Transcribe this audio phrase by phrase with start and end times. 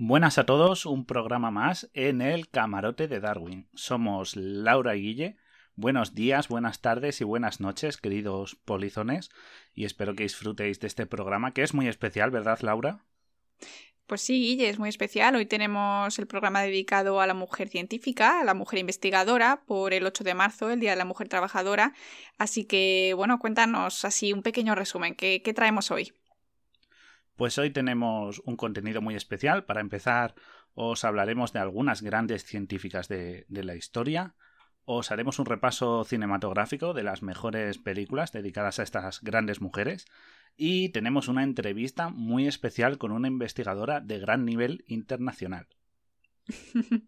[0.00, 3.68] Buenas a todos, un programa más en el camarote de Darwin.
[3.74, 5.36] Somos Laura y Guille.
[5.74, 9.28] Buenos días, buenas tardes y buenas noches, queridos polizones,
[9.74, 13.06] y espero que disfrutéis de este programa que es muy especial, ¿verdad, Laura?
[14.06, 15.34] Pues sí, Guille, es muy especial.
[15.34, 20.06] Hoy tenemos el programa dedicado a la mujer científica, a la mujer investigadora, por el
[20.06, 21.92] 8 de marzo, el Día de la Mujer Trabajadora.
[22.38, 25.16] Así que, bueno, cuéntanos así un pequeño resumen.
[25.16, 26.12] ¿Qué, qué traemos hoy?
[27.38, 29.64] Pues hoy tenemos un contenido muy especial.
[29.64, 30.34] Para empezar,
[30.74, 34.34] os hablaremos de algunas grandes científicas de, la historia.
[34.84, 40.06] Os haremos un repaso cinematográfico de las mejores películas dedicadas a estas grandes mujeres.
[40.56, 45.68] Y tenemos una entrevista muy especial con una investigadora de gran nivel internacional.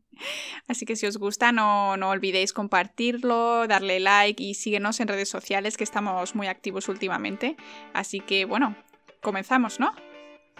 [0.68, 5.28] Así que si os gusta, no, no, olvidéis compartirlo, darle like y síguenos en redes
[5.28, 7.56] sociales que estamos muy activos últimamente.
[7.94, 8.76] Así que bueno,
[9.20, 9.92] comenzamos, ¿no?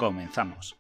[0.01, 0.79] Comenzamos.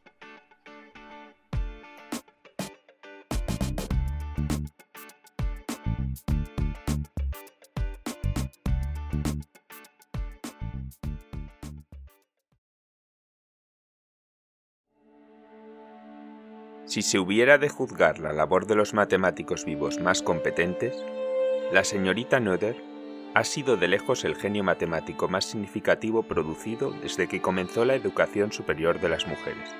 [16.86, 20.96] Si se hubiera de juzgar la labor de los matemáticos vivos más competentes,
[21.72, 22.89] la señorita Noether
[23.34, 28.52] ha sido de lejos el genio matemático más significativo producido desde que comenzó la educación
[28.52, 29.70] superior de las mujeres.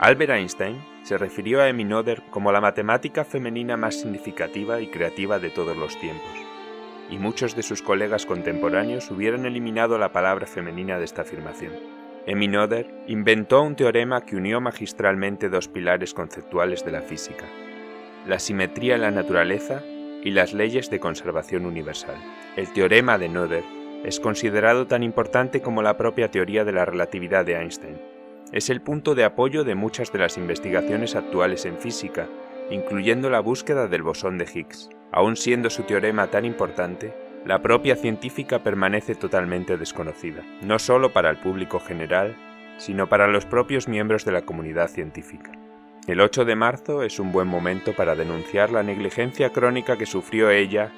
[0.00, 5.38] Albert Einstein se refirió a Emmy Noether como la matemática femenina más significativa y creativa
[5.38, 6.30] de todos los tiempos,
[7.10, 11.72] y muchos de sus colegas contemporáneos hubieran eliminado la palabra femenina de esta afirmación.
[12.26, 17.46] Emmy Noether inventó un teorema que unió magistralmente dos pilares conceptuales de la física,
[18.26, 19.82] la simetría en la naturaleza
[20.24, 22.16] y las leyes de conservación universal.
[22.56, 23.64] El teorema de Noether
[24.04, 27.98] es considerado tan importante como la propia teoría de la relatividad de Einstein.
[28.52, 32.28] Es el punto de apoyo de muchas de las investigaciones actuales en física,
[32.70, 34.88] incluyendo la búsqueda del bosón de Higgs.
[35.12, 37.12] Aun siendo su teorema tan importante,
[37.44, 42.36] la propia científica permanece totalmente desconocida, no solo para el público general,
[42.78, 45.57] sino para los propios miembros de la comunidad científica.
[46.08, 50.48] El 8 de marzo es un buen momento para denunciar la negligencia crónica que sufrió
[50.48, 50.90] ella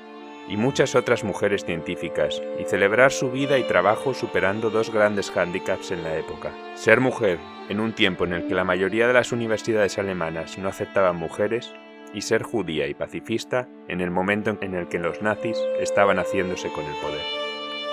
[0.49, 5.91] y muchas otras mujeres científicas y celebrar su vida y trabajo superando dos grandes hándicaps
[5.91, 6.53] en la época.
[6.77, 10.69] Ser mujer en un tiempo en el que la mayoría de las universidades alemanas no
[10.69, 11.75] aceptaban mujeres
[12.15, 16.69] y ser judía y pacifista en el momento en el que los nazis estaban haciéndose
[16.69, 17.25] con el poder.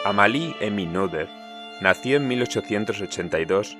[0.05, 1.27] Amalie Emmy Noether
[1.81, 3.75] nació en 1882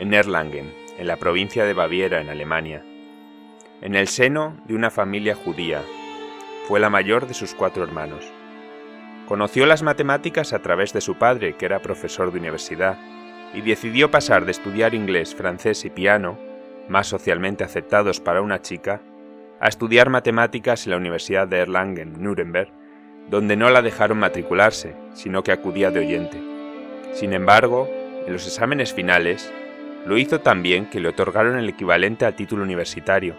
[0.00, 2.82] en Erlangen, en la provincia de Baviera, en Alemania.
[3.80, 5.82] En el seno de una familia judía,
[6.66, 8.24] fue la mayor de sus cuatro hermanos.
[9.26, 12.98] Conoció las matemáticas a través de su padre, que era profesor de universidad,
[13.52, 16.38] y decidió pasar de estudiar inglés, francés y piano,
[16.88, 19.00] más socialmente aceptados para una chica,
[19.60, 22.70] a estudiar matemáticas en la Universidad de Erlangen, Nuremberg,
[23.30, 26.42] donde no la dejaron matricularse, sino que acudía de oyente.
[27.12, 27.88] Sin embargo,
[28.26, 29.52] en los exámenes finales,
[30.06, 33.36] lo hizo tan bien que le otorgaron el equivalente al título universitario,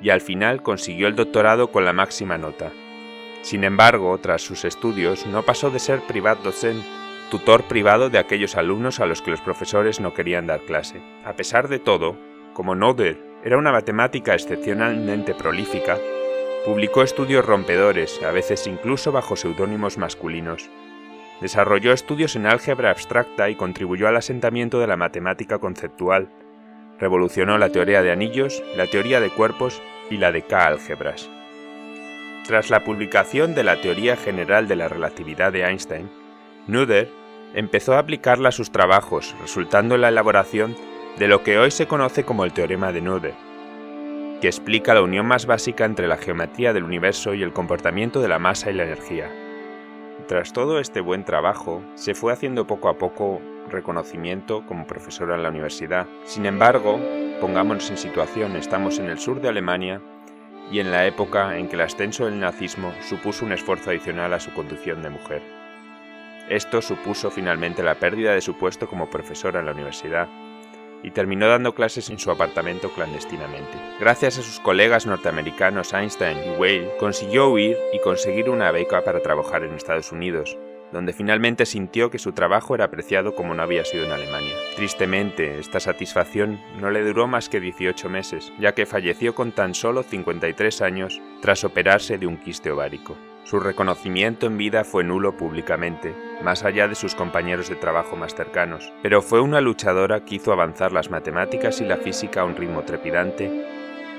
[0.00, 2.72] y al final consiguió el doctorado con la máxima nota.
[3.42, 6.82] Sin embargo, tras sus estudios, no pasó de ser privat docent,
[7.30, 11.00] tutor privado de aquellos alumnos a los que los profesores no querían dar clase.
[11.24, 12.16] A pesar de todo,
[12.52, 15.96] como Noder era una matemática excepcionalmente prolífica,
[16.66, 20.68] publicó estudios rompedores, a veces incluso bajo seudónimos masculinos,
[21.40, 26.28] Desarrolló estudios en álgebra abstracta y contribuyó al asentamiento de la matemática conceptual.
[26.98, 29.80] Revolucionó la teoría de anillos, la teoría de cuerpos
[30.10, 31.30] y la de K-álgebras.
[32.46, 36.10] Tras la publicación de la teoría general de la relatividad de Einstein,
[36.66, 37.08] Noether
[37.54, 40.76] empezó a aplicarla a sus trabajos, resultando en la elaboración
[41.18, 43.34] de lo que hoy se conoce como el teorema de Noether,
[44.40, 48.28] que explica la unión más básica entre la geometría del universo y el comportamiento de
[48.28, 49.30] la masa y la energía.
[50.30, 55.42] Tras todo este buen trabajo, se fue haciendo poco a poco reconocimiento como profesora en
[55.42, 56.06] la universidad.
[56.24, 57.00] Sin embargo,
[57.40, 60.00] pongámonos en situación, estamos en el sur de Alemania
[60.70, 64.38] y en la época en que el ascenso del nazismo supuso un esfuerzo adicional a
[64.38, 65.42] su condición de mujer.
[66.48, 70.28] Esto supuso finalmente la pérdida de su puesto como profesora en la universidad,
[71.02, 73.78] y terminó dando clases en su apartamento clandestinamente.
[73.98, 79.20] Gracias a sus colegas norteamericanos Einstein y Weil, consiguió huir y conseguir una beca para
[79.20, 80.58] trabajar en Estados Unidos,
[80.92, 84.54] donde finalmente sintió que su trabajo era apreciado como no había sido en Alemania.
[84.76, 89.74] Tristemente, esta satisfacción no le duró más que 18 meses, ya que falleció con tan
[89.74, 93.16] solo 53 años tras operarse de un quiste ovárico.
[93.44, 98.34] Su reconocimiento en vida fue nulo públicamente, más allá de sus compañeros de trabajo más
[98.34, 102.54] cercanos, pero fue una luchadora que hizo avanzar las matemáticas y la física a un
[102.54, 103.50] ritmo trepidante,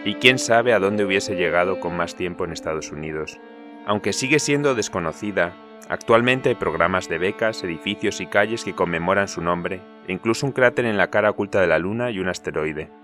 [0.03, 3.39] y quién sabe a dónde hubiese llegado con más tiempo en Estados Unidos.
[3.85, 5.53] Aunque sigue siendo desconocida,
[5.87, 10.51] actualmente hay programas de becas, edificios y calles que conmemoran su nombre, e incluso un
[10.51, 13.00] cráter en la cara oculta de la Luna y un asteroide.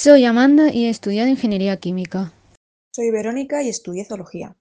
[0.00, 2.32] Soy Amanda y he estudiado Ingeniería Química.
[2.94, 4.54] Soy Verónica y estudié Zoología.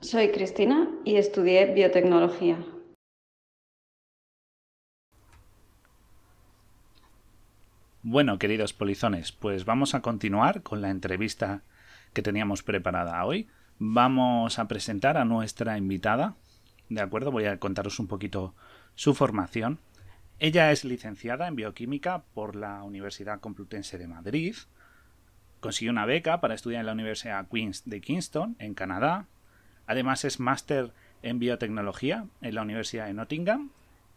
[0.00, 2.56] Soy Cristina y estudié Biotecnología.
[8.02, 11.60] Bueno, queridos polizones, pues vamos a continuar con la entrevista
[12.14, 13.50] que teníamos preparada hoy.
[13.78, 16.34] Vamos a presentar a nuestra invitada.
[16.88, 18.54] De acuerdo, voy a contaros un poquito
[18.94, 19.80] su formación.
[20.40, 24.56] Ella es licenciada en bioquímica por la Universidad Complutense de Madrid.
[25.60, 29.26] Consiguió una beca para estudiar en la Universidad de Kingston, en Canadá.
[29.86, 30.90] Además es máster
[31.22, 33.70] en biotecnología en la Universidad de Nottingham.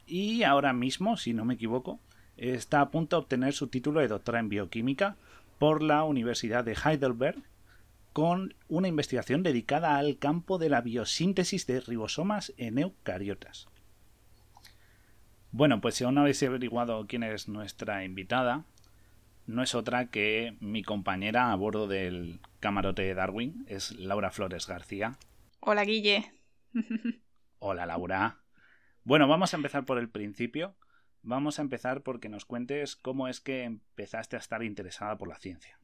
[0.08, 2.00] Y ahora mismo, si no me equivoco,
[2.36, 5.18] está a punto de obtener su título de doctora en bioquímica
[5.60, 7.44] por la Universidad de Heidelberg
[8.12, 13.68] con una investigación dedicada al campo de la biosíntesis de ribosomas en eucariotas.
[15.58, 18.66] Bueno, pues si aún no habéis averiguado quién es nuestra invitada,
[19.48, 24.68] no es otra que mi compañera a bordo del camarote de Darwin, es Laura Flores
[24.68, 25.18] García.
[25.60, 26.32] Hola, Guille.
[27.58, 28.38] Hola, Laura.
[29.04, 30.76] Bueno, vamos a empezar por el principio.
[31.24, 35.40] Vamos a empezar porque nos cuentes cómo es que empezaste a estar interesada por la
[35.40, 35.80] ciencia.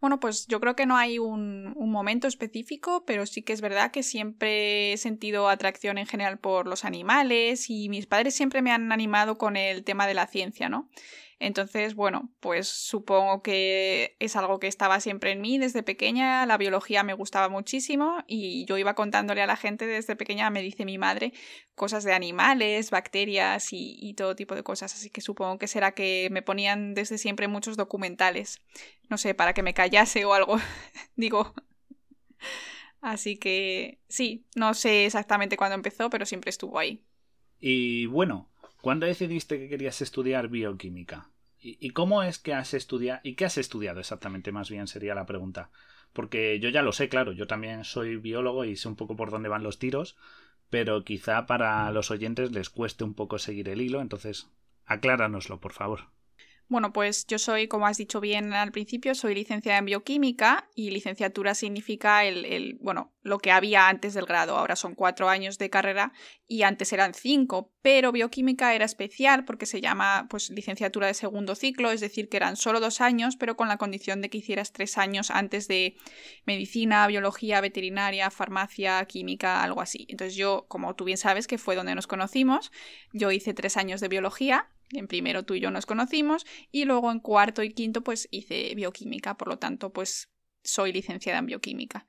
[0.00, 3.90] Bueno, pues yo creo que no hay un, momento específico, pero sí que es verdad
[3.90, 8.72] que siempre he sentido atracción en general por los animales y mis padres siempre me
[8.72, 10.88] han animado con el tema de la ciencia, ¿no?
[11.40, 16.44] Entonces, bueno, pues supongo que es algo que estaba siempre en mí desde pequeña.
[16.46, 20.62] La biología me gustaba muchísimo y yo iba contándole a la gente desde pequeña, me
[20.62, 21.32] dice mi madre,
[21.74, 24.94] cosas de animales, bacterias y, y todo tipo de cosas.
[24.94, 28.60] Así que supongo que será que me ponían desde siempre muchos documentales.
[29.10, 30.56] No sé, para que me callase o algo.
[31.16, 31.52] Digo.
[33.02, 37.02] Así que sí, no sé exactamente cuándo empezó, pero siempre estuvo ahí.
[37.58, 41.30] Y bueno, ¿Cuándo decidiste que querías estudiar bioquímica?
[41.62, 43.20] ¿Y, cómo es que has estudiado?
[43.22, 44.50] ¿Y qué has estudiado exactamente?
[44.50, 45.70] Más bien sería la pregunta.
[46.14, 49.30] Porque yo ya lo sé, claro, yo también soy biólogo y sé un poco por
[49.30, 50.16] dónde van los tiros,
[50.70, 54.50] pero quizá para los oyentes les cueste un poco seguir el hilo, entonces
[54.86, 56.08] acláranoslo, por favor.
[56.70, 60.92] Bueno, pues yo soy, como has dicho bien al principio, soy licenciada en bioquímica y
[60.92, 64.56] licenciatura significa el, el, bueno, lo que había antes del grado.
[64.56, 66.12] Ahora son cuatro años de carrera
[66.46, 71.56] y antes eran cinco, pero bioquímica era especial porque se llama pues licenciatura de segundo
[71.56, 74.72] ciclo, es decir, que eran solo dos años, pero con la condición de que hicieras
[74.72, 75.96] tres años antes de
[76.46, 80.06] medicina, biología, veterinaria, farmacia, química, algo así.
[80.08, 82.70] Entonces yo, como tú bien sabes, que fue donde nos conocimos,
[83.12, 87.10] yo hice tres años de biología en primero tú y yo nos conocimos y luego
[87.10, 90.28] en cuarto y quinto pues hice bioquímica, por lo tanto pues
[90.62, 92.06] soy licenciada en bioquímica.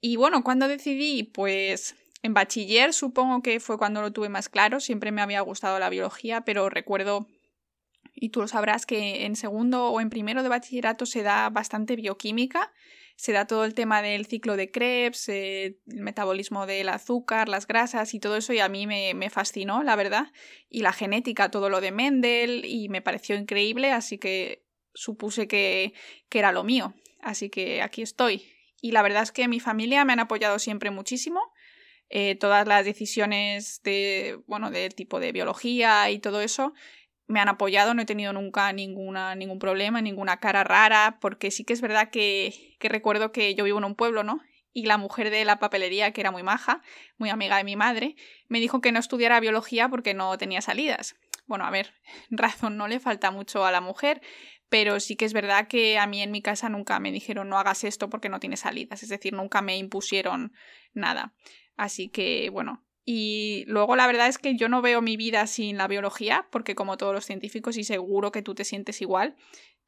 [0.00, 4.80] Y bueno, cuando decidí pues en bachiller supongo que fue cuando lo tuve más claro,
[4.80, 7.26] siempre me había gustado la biología, pero recuerdo
[8.14, 11.96] y tú lo sabrás que en segundo o en primero de bachillerato se da bastante
[11.96, 12.72] bioquímica
[13.16, 17.66] se da todo el tema del ciclo de Krebs, eh, el metabolismo del azúcar, las
[17.66, 20.32] grasas y todo eso y a mí me, me, fascinó, la verdad.
[20.68, 25.94] Y la genética, todo lo de Mendel y me pareció increíble, así que supuse que,
[26.28, 26.94] que era lo mío.
[27.20, 28.44] Así que aquí estoy.
[28.80, 31.40] Y la verdad es que mi familia me han apoyado siempre muchísimo.
[32.14, 36.74] Eh, todas las decisiones de, bueno, del tipo de biología y todo eso
[37.26, 41.64] me han apoyado, no he tenido nunca ninguna, ningún problema, ninguna cara rara, porque sí
[41.64, 44.40] que es verdad que, que recuerdo que yo vivo en un pueblo, ¿no?
[44.72, 46.82] Y la mujer de la papelería, que era muy maja,
[47.18, 48.16] muy amiga de mi madre,
[48.48, 51.16] me dijo que no estudiara biología porque no tenía salidas.
[51.46, 51.94] Bueno, a ver,
[52.30, 54.22] razón no le falta mucho a la mujer,
[54.68, 57.58] pero sí que es verdad que a mí en mi casa nunca me dijeron no
[57.58, 60.54] hagas esto porque no tiene salidas, es decir, nunca me impusieron
[60.94, 61.34] nada.
[61.76, 65.76] Así que, bueno, y luego la verdad es que yo no veo mi vida sin
[65.76, 69.34] la biología, porque como todos los científicos, y seguro que tú te sientes igual,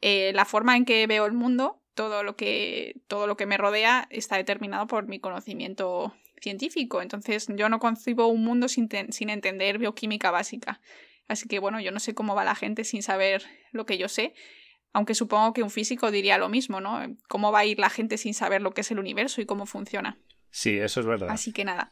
[0.01, 3.57] eh, la forma en que veo el mundo, todo lo que, todo lo que me
[3.57, 7.03] rodea, está determinado por mi conocimiento científico.
[7.03, 10.81] Entonces yo no concibo un mundo sin, sin entender bioquímica básica.
[11.29, 14.09] Así que bueno, yo no sé cómo va la gente sin saber lo que yo
[14.09, 14.35] sé.
[14.93, 17.01] Aunque supongo que un físico diría lo mismo, ¿no?
[17.29, 19.67] ¿Cómo va a ir la gente sin saber lo que es el universo y cómo
[19.67, 20.19] funciona?
[20.51, 21.31] Sí, eso es verdad.
[21.31, 21.91] Así que nada.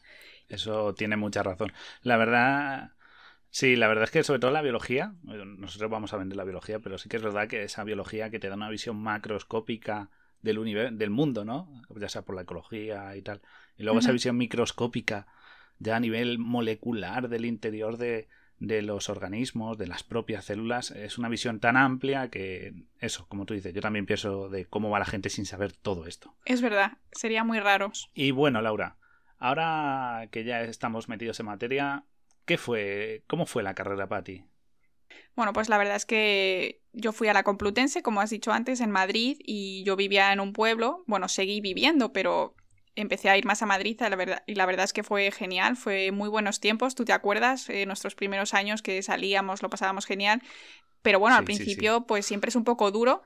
[0.49, 1.71] Eso tiene mucha razón.
[2.01, 2.91] La verdad,
[3.49, 6.79] sí, la verdad es que sobre todo la biología, nosotros vamos a vender la biología,
[6.79, 10.09] pero sí que es verdad que esa biología que te da una visión macroscópica
[10.41, 11.81] del, universo, del mundo, ¿no?
[11.95, 13.41] Ya sea por la ecología y tal.
[13.77, 15.27] Y luego esa visión microscópica
[15.79, 18.27] ya a nivel molecular del interior de,
[18.59, 23.45] de los organismos, de las propias células, es una visión tan amplia que eso, como
[23.45, 26.35] tú dices, yo también pienso de cómo va la gente sin saber todo esto.
[26.45, 27.91] Es verdad, sería muy raro.
[28.13, 28.97] Y bueno, Laura,
[29.43, 32.05] ahora que ya estamos metidos en materia,
[32.45, 34.45] ¿qué fue, cómo fue la carrera para ti?
[35.35, 38.79] Bueno, pues la verdad es que yo fui a la Complutense, como has dicho antes,
[38.79, 42.55] en Madrid, y yo vivía en un pueblo, bueno, seguí viviendo, pero
[42.95, 45.75] empecé a ir más a Madrid la verdad, y la verdad es que fue genial,
[45.75, 47.67] fue muy buenos tiempos, ¿tú te acuerdas?
[47.69, 50.41] Eh, nuestros primeros años que salíamos, lo pasábamos genial,
[51.01, 53.23] pero bueno, al principio pues siempre es un poco duro.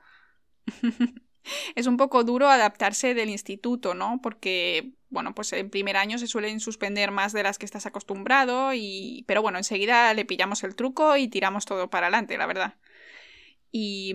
[1.74, 4.20] es un poco duro adaptarse del instituto, ¿no?
[4.22, 8.72] Porque, bueno, pues en primer año se suelen suspender más de las que estás acostumbrado
[8.74, 9.24] y...
[9.26, 12.74] Pero bueno, enseguida le pillamos el truco y tiramos todo para adelante, la verdad.
[13.72, 14.12] Y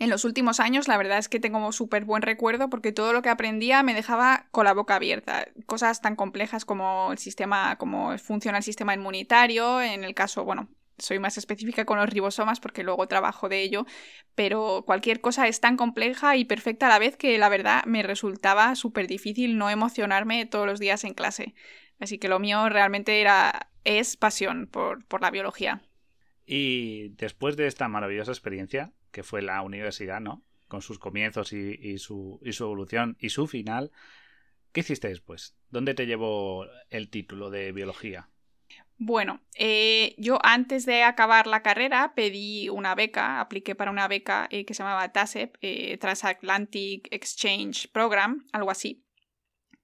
[0.00, 3.22] en los últimos años la verdad es que tengo súper buen recuerdo porque todo lo
[3.22, 5.48] que aprendía me dejaba con la boca abierta.
[5.66, 10.68] Cosas tan complejas como el sistema, cómo funciona el sistema inmunitario, en el caso, bueno,
[11.00, 13.86] soy más específica con los ribosomas porque luego trabajo de ello,
[14.34, 18.02] pero cualquier cosa es tan compleja y perfecta a la vez que la verdad me
[18.02, 21.54] resultaba súper difícil no emocionarme todos los días en clase.
[21.98, 25.82] Así que lo mío realmente era es pasión por, por la biología.
[26.46, 30.42] Y después de esta maravillosa experiencia, que fue la universidad, ¿no?
[30.68, 33.92] Con sus comienzos y, su, y su evolución y su final.
[34.72, 35.56] ¿Qué hiciste después?
[35.70, 38.29] ¿Dónde te llevó el título de biología?
[39.02, 44.46] Bueno, eh, yo antes de acabar la carrera pedí una beca, apliqué para una beca
[44.50, 49.02] eh, que se llamaba TASEP, eh, Transatlantic Exchange Program, algo así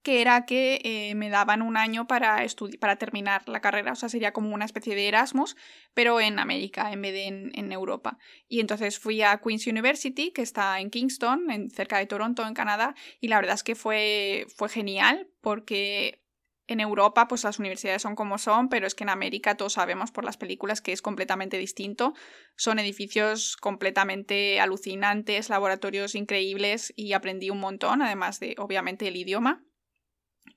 [0.02, 2.46] que era que me daban un año para,
[2.78, 5.56] para terminar la carrera, o sea, sería como una especie de Erasmus,
[5.94, 8.16] pero en América en vez de en, Europa.
[8.46, 12.54] Y entonces fui a Queen's University, que está en Kingston, en, cerca de Toronto, en
[12.54, 16.25] Canadá, y la verdad es que fue, fue genial porque
[16.68, 20.11] en Europa, pues las universidades son como son, pero es que en América todos sabemos
[20.11, 22.14] por las películas que es completamente distinto.
[22.56, 29.62] Son edificios completamente alucinantes, laboratorios increíbles y aprendí un montón, además de, obviamente, el idioma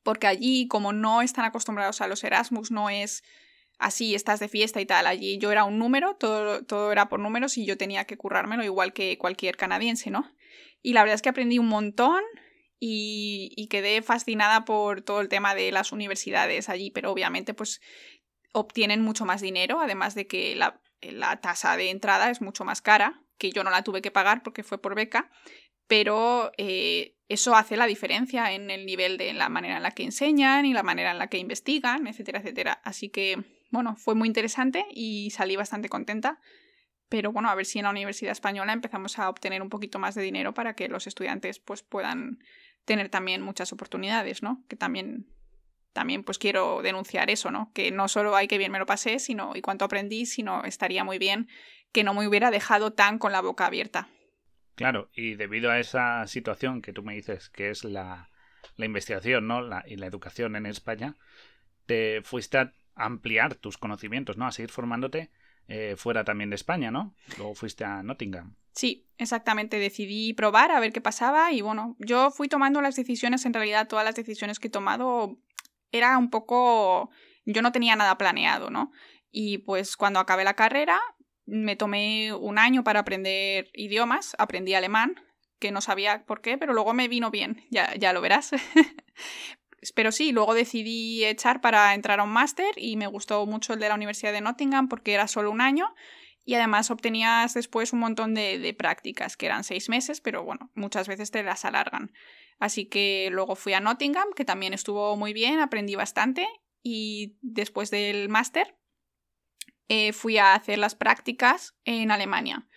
[0.03, 3.23] porque allí, como no están acostumbrados a los Erasmus, no es
[3.77, 5.07] así, estás de fiesta y tal.
[5.07, 8.63] Allí yo era un número, todo, todo era por números y yo tenía que currármelo
[8.63, 10.31] igual que cualquier canadiense, ¿no?
[10.81, 12.21] Y la verdad es que aprendí un montón
[12.79, 17.81] y, quedé fascinada por todo el tema de las universidades allí, pero obviamente pues
[18.51, 22.81] obtienen mucho más dinero, además de que la, la tasa de entrada es mucho más
[22.81, 25.29] cara, que yo no la tuve que pagar porque fue por beca,
[25.87, 30.03] pero eh, eso hace la diferencia en el nivel de la manera en la que
[30.03, 32.81] enseñan y la manera en la que investigan, etcétera, etcétera.
[32.83, 36.39] Así que, bueno, fue muy interesante y salí bastante contenta.
[37.09, 40.13] Pero bueno, a ver si en la Universidad Española empezamos a obtener un poquito más
[40.13, 42.39] de dinero para que los estudiantes pues puedan
[42.85, 44.63] tener también muchas oportunidades, ¿no?
[44.67, 45.27] Que también
[45.93, 47.71] también pues quiero denunciar eso, ¿no?
[47.73, 51.03] Que no solo hay que bien me lo pasé, sino y cuánto aprendí, sino estaría
[51.03, 51.47] muy bien
[51.91, 54.07] que no me hubiera dejado tan con la boca abierta.
[54.75, 58.29] Claro, y debido a esa situación que tú me dices que es la,
[58.77, 59.61] investigación ¿no?
[59.85, 61.15] y la educación en España,
[61.85, 64.45] te fuiste a ampliar tus conocimientos, ¿no?
[64.45, 65.31] A seguir formándote
[65.69, 67.13] eh, fuera también de España, ¿no?
[67.37, 68.55] Luego fuiste a Nottingham.
[68.73, 69.77] Sí, exactamente.
[69.77, 73.87] Decidí probar a ver qué pasaba y bueno, yo fui tomando las decisiones, en realidad
[73.87, 75.37] todas las decisiones que he tomado
[75.91, 77.11] era un poco...
[77.45, 78.91] yo no tenía nada planeado, ¿no?
[79.31, 80.99] Y pues cuando acabé la carrera
[81.45, 85.21] me tomé un año para aprender idiomas, aprendí alemán,
[85.59, 88.51] que no sabía por qué, pero luego me vino bien, ya, ya lo verás.
[89.95, 93.79] pero sí, luego decidí echar para entrar a un máster y me gustó mucho el
[93.79, 95.93] de la Universidad de Nottingham porque era solo un año
[96.45, 101.07] y además obtenías después un montón de, prácticas, que eran seis meses, pero bueno, muchas
[101.07, 102.11] veces te las alargan.
[102.57, 106.47] Así que luego fui a Nottingham, que también estuvo muy bien, aprendí bastante
[106.81, 108.75] y después del máster
[109.89, 112.67] eh, fui a hacer las prácticas en Alemania,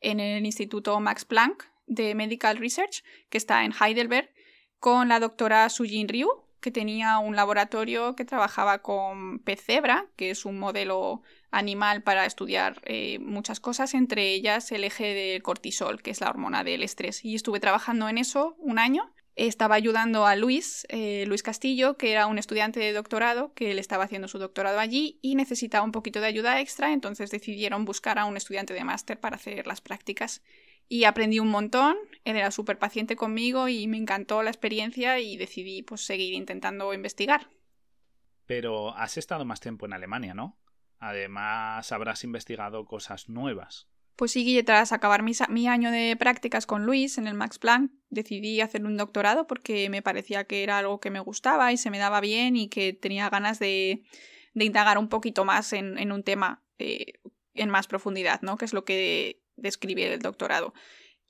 [0.00, 4.30] en el Instituto Max Planck de Medical Research, que está en Heidelberg,
[4.78, 6.28] con la doctora Sujin Ryu,
[6.62, 12.24] que tenía un laboratorio que trabajaba con pez cebra, que es un modelo animal para
[12.24, 16.82] estudiar eh, muchas cosas, entre ellas el eje del cortisol, que es la hormona del
[16.82, 17.22] estrés.
[17.24, 22.12] Y estuve trabajando en eso un año estaba ayudando a Luis, eh, Luis Castillo, que
[22.12, 25.92] era un estudiante de doctorado, que él estaba haciendo su doctorado allí y necesitaba un
[25.92, 29.80] poquito de ayuda extra, entonces decidieron buscar a un estudiante de máster para hacer las
[29.80, 30.42] prácticas.
[30.92, 35.38] Y aprendí un montón, él era súper paciente conmigo y me encantó la experiencia y
[35.38, 37.48] decidí pues seguir intentando investigar.
[38.44, 40.60] Pero has estado más tiempo en Alemania, ¿no?
[40.98, 43.88] Además habrás investigado cosas nuevas.
[44.16, 47.58] Pues sí, Guille, tras acabar mi, mi, año de prácticas con Luis en el Max
[47.58, 51.78] Planck, decidí hacer un doctorado porque me parecía que era algo que me gustaba y
[51.78, 54.02] se me daba bien y que tenía ganas de,
[54.52, 57.14] de indagar un poquito más en, en un tema eh,
[57.54, 58.58] en más profundidad, ¿no?
[58.58, 60.74] Que es lo que describe el doctorado.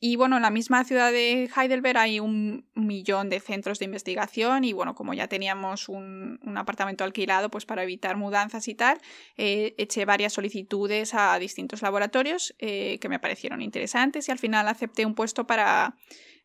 [0.05, 4.65] Y bueno, en la misma ciudad de Heidelberg hay un millón de centros de investigación
[4.65, 8.99] y bueno, como ya teníamos un, apartamento alquilado, pues para evitar mudanzas y tal,
[9.37, 14.67] eh, eché varias solicitudes a distintos laboratorios eh, que me parecieron interesantes y al final
[14.67, 15.97] acepté un puesto para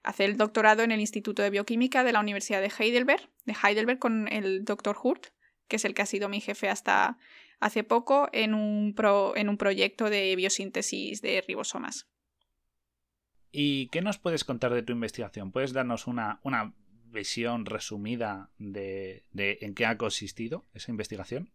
[0.03, 3.97] hacer el doctorado en el Instituto de Bioquímica de la Universidad de Heidelberg, de Heidelberg
[3.97, 5.29] con el doctor Hurt,
[5.67, 7.17] que es el que ha sido mi jefe hasta
[7.59, 8.95] hace poco en un,
[9.35, 12.07] en un proyecto de biosíntesis de ribosomas.
[13.51, 15.51] ¿Y qué nos puedes contar de tu investigación?
[15.51, 16.73] ¿Puedes darnos una, una
[17.05, 21.51] visión resumida de, de, en qué ha consistido esa investigación?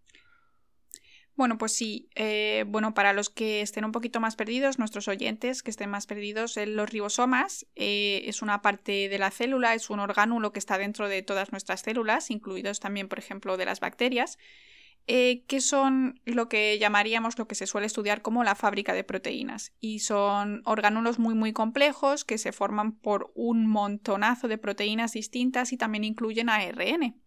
[1.35, 2.11] Bueno, pues sí.
[2.15, 6.07] Eh, bueno, para los que estén un poquito más perdidos, nuestros oyentes que estén más
[6.07, 10.59] perdidos, en los ribosomas eh, es una parte de la célula, es un orgánulo que
[10.59, 14.39] está dentro de todas nuestras células, incluidos también, por ejemplo, de las bacterias.
[15.09, 19.03] Eh, que son lo que llamaríamos lo que se suele estudiar como la fábrica de
[19.03, 19.73] proteínas.
[19.81, 25.73] Y son orgánulos muy muy complejos que se forman por un montonazo de proteínas distintas
[25.73, 27.21] y también incluyen ARN.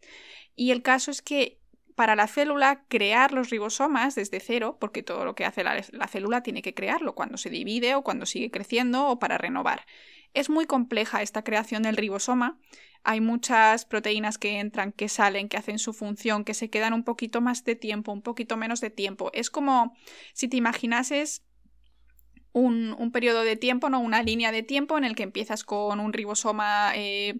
[0.56, 1.60] Y el caso es que
[1.96, 6.08] para la célula crear los ribosomas desde cero, porque todo lo que hace la, la
[6.08, 9.86] célula tiene que crearlo cuando se divide o cuando sigue creciendo o para renovar.
[10.34, 12.60] Es muy compleja esta creación del ribosoma
[13.06, 17.04] hay muchas proteínas que entran, que salen, que hacen su función, que se quedan un
[17.04, 19.30] poquito más de tiempo, un poquito menos de tiempo.
[19.34, 19.96] Es como
[20.34, 21.44] si te imaginases
[22.52, 24.00] un, un periodo de tiempo, ¿no?
[24.00, 27.36] Una línea de tiempo en el que empiezas con un ribosoma eh,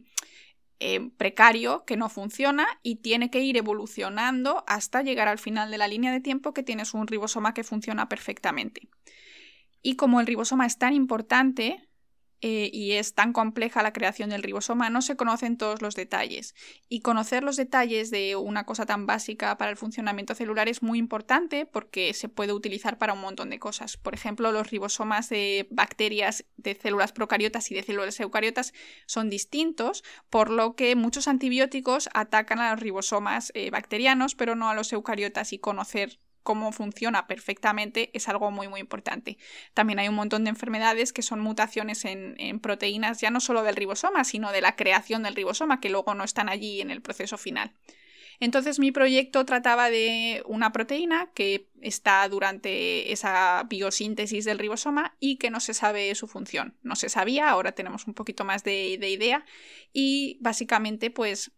[0.80, 5.78] eh, precario que no funciona y tiene que ir evolucionando hasta llegar al final de
[5.78, 8.90] la línea de tiempo que tienes un ribosoma que funciona perfectamente.
[9.82, 11.88] Y como el ribosoma es tan importante,
[12.42, 16.54] eh, y es tan compleja la creación del ribosoma, no se conocen todos los detalles.
[16.90, 21.00] Y conocer los detalles de una cosa tan básica para el funcionamiento celular es muy
[21.00, 23.98] importante porque se puede utilizar para un montón de cosas.
[23.98, 28.74] Por ejemplo, los ribosomas de bacterias de células procariotas y de células eucariotas
[29.06, 34.70] son distintos, por lo que muchos antibióticos atacan a los ribosomas eh, bacterianos, pero no
[34.70, 39.38] a los eucariotas y conocer cómo funciona perfectamente es algo muy muy importante.
[39.74, 43.76] También hay un montón de enfermedades que son mutaciones en, proteínas ya no solo del
[43.76, 47.38] ribosoma, sino de la creación del ribosoma, que luego no están allí en el proceso
[47.38, 47.74] final.
[48.40, 55.38] Entonces mi proyecto trataba de una proteína que está durante esa biosíntesis del ribosoma y
[55.38, 56.78] que no se sabe su función.
[56.84, 59.46] No se sabía, ahora tenemos un poquito más de, de idea
[59.94, 61.52] y básicamente pues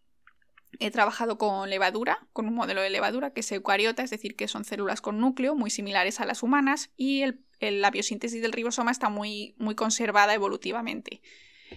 [0.79, 4.47] He trabajado con levadura, con un modelo de levadura que es eucariota, es decir, que
[4.47, 7.23] son células con núcleo muy similares a las humanas y
[7.59, 11.21] la biosíntesis del ribosoma está muy, muy conservada evolutivamente.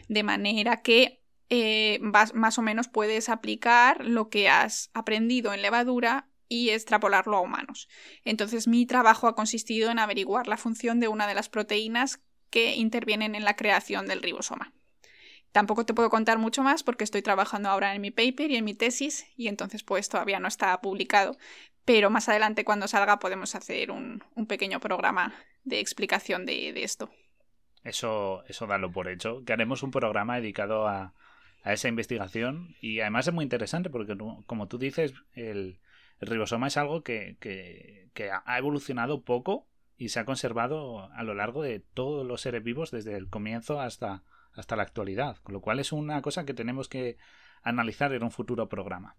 [0.09, 6.29] De manera que eh, más o menos puedes aplicar lo que has aprendido en levadura
[6.49, 7.89] y extrapolarlo a humanos.
[8.25, 12.75] Entonces mi trabajo ha consistido en averiguar la función de una de las proteínas que
[12.75, 14.75] intervienen en la creación del ribosoma.
[15.53, 18.65] Tampoco te puedo contar mucho más porque estoy trabajando ahora en mi paper y en
[18.65, 21.37] mi tesis y entonces pues todavía no está publicado.
[21.85, 25.35] Pero más adelante cuando salga podemos hacer un, pequeño programa
[25.65, 27.11] de explicación de, esto.
[27.83, 31.15] Eso, eso dalo por hecho, que haremos un programa dedicado a,
[31.65, 35.79] esa investigación y además es muy interesante porque como tú dices, el,
[36.21, 39.67] ribosoma es algo que, que ha evolucionado poco
[39.99, 43.79] y se ha conservado a lo largo de todos los seres vivos desde el comienzo
[43.79, 44.23] hasta,
[44.55, 47.17] hasta la actualidad, con lo cual es una cosa que tenemos que
[47.63, 49.17] analizar en un futuro programa.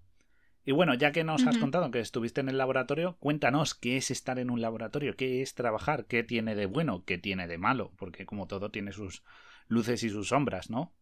[0.64, 4.12] Y bueno, ya que nos has contado que estuviste en el laboratorio, cuéntanos qué es
[4.12, 7.92] estar en un laboratorio, qué es trabajar, qué tiene de bueno, qué tiene de malo,
[7.98, 9.24] porque como todo tiene sus
[9.68, 10.94] luces y sus sombras, ¿no?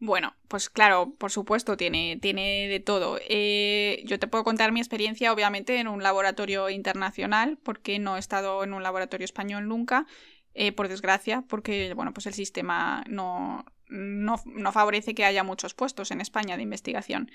[0.00, 3.18] Bueno, pues claro, por supuesto, tiene, tiene de todo.
[3.28, 8.18] Eh, yo te puedo contar mi experiencia, obviamente, en un laboratorio internacional, porque no he
[8.18, 10.06] estado en un laboratorio español nunca.
[10.54, 14.36] Eh, por desgracia, porque bueno, pues el sistema no, no,
[14.72, 17.30] favorece que haya muchos puestos en España de investigación.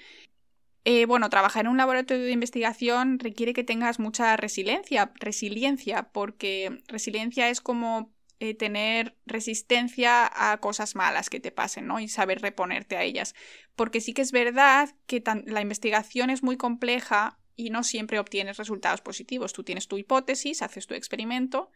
[0.85, 6.83] Eh, bueno, trabajar en un laboratorio de investigación requiere que tengas mucha resiliencia, resiliencia, porque
[6.87, 11.99] resiliencia es como eh, tener resistencia a cosas malas que te pasen, ¿no?
[11.99, 13.33] Y saber reponerte a ellas.
[13.75, 18.57] Porque sí que es verdad que la investigación es muy compleja y no siempre obtienes
[18.57, 19.53] resultados positivos.
[19.53, 21.71] Tú tienes tu hipótesis, haces tu experimento,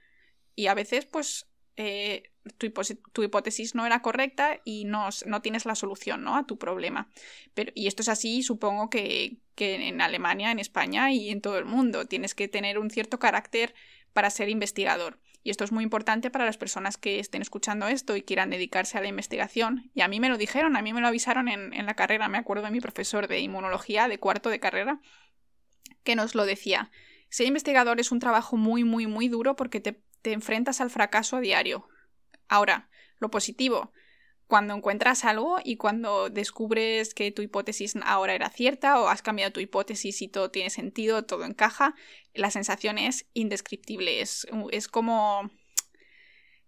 [0.55, 5.75] y a veces pues eh, tu, hipótesis no era correcta y no, no tienes la
[5.75, 6.35] solución ¿no?
[6.35, 7.09] a tu problema.
[7.53, 11.57] Pero, y esto es así, supongo que, que en Alemania, en España y en todo
[11.57, 12.05] el mundo.
[12.05, 13.73] Tienes que tener un cierto carácter
[14.13, 15.19] para ser investigador.
[15.43, 18.97] Y esto es muy importante para las personas que estén escuchando esto y quieran dedicarse
[18.97, 19.89] a la investigación.
[19.95, 22.27] Y a mí me lo dijeron, a mí me lo avisaron en, en la carrera,
[22.27, 24.99] me acuerdo de mi profesor de inmunología de cuarto de carrera,
[26.03, 26.91] que nos lo decía.
[27.29, 31.37] Ser investigador es un trabajo muy, muy, muy duro porque te, te enfrentas al fracaso
[31.37, 31.87] a diario.
[32.47, 33.91] Ahora, lo positivo,
[34.47, 39.53] cuando encuentras algo y cuando descubres que tu hipótesis ahora era cierta o has cambiado
[39.53, 41.95] tu hipótesis y todo tiene sentido, todo encaja,
[42.33, 44.19] la sensación es indescriptible.
[44.19, 45.49] Es, es como...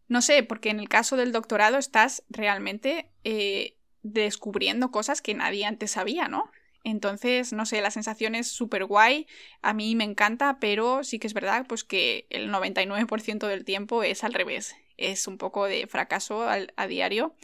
[0.07, 5.65] No sé, porque en el caso del doctorado estás realmente eh, descubriendo cosas que nadie
[5.65, 6.51] antes sabía, ¿no?
[6.83, 9.27] Entonces, no sé, la sensación es súper guay,
[9.61, 14.03] a mí me encanta, pero sí que es verdad pues que el 99% del tiempo
[14.03, 17.35] es al revés, es un poco de fracaso a diario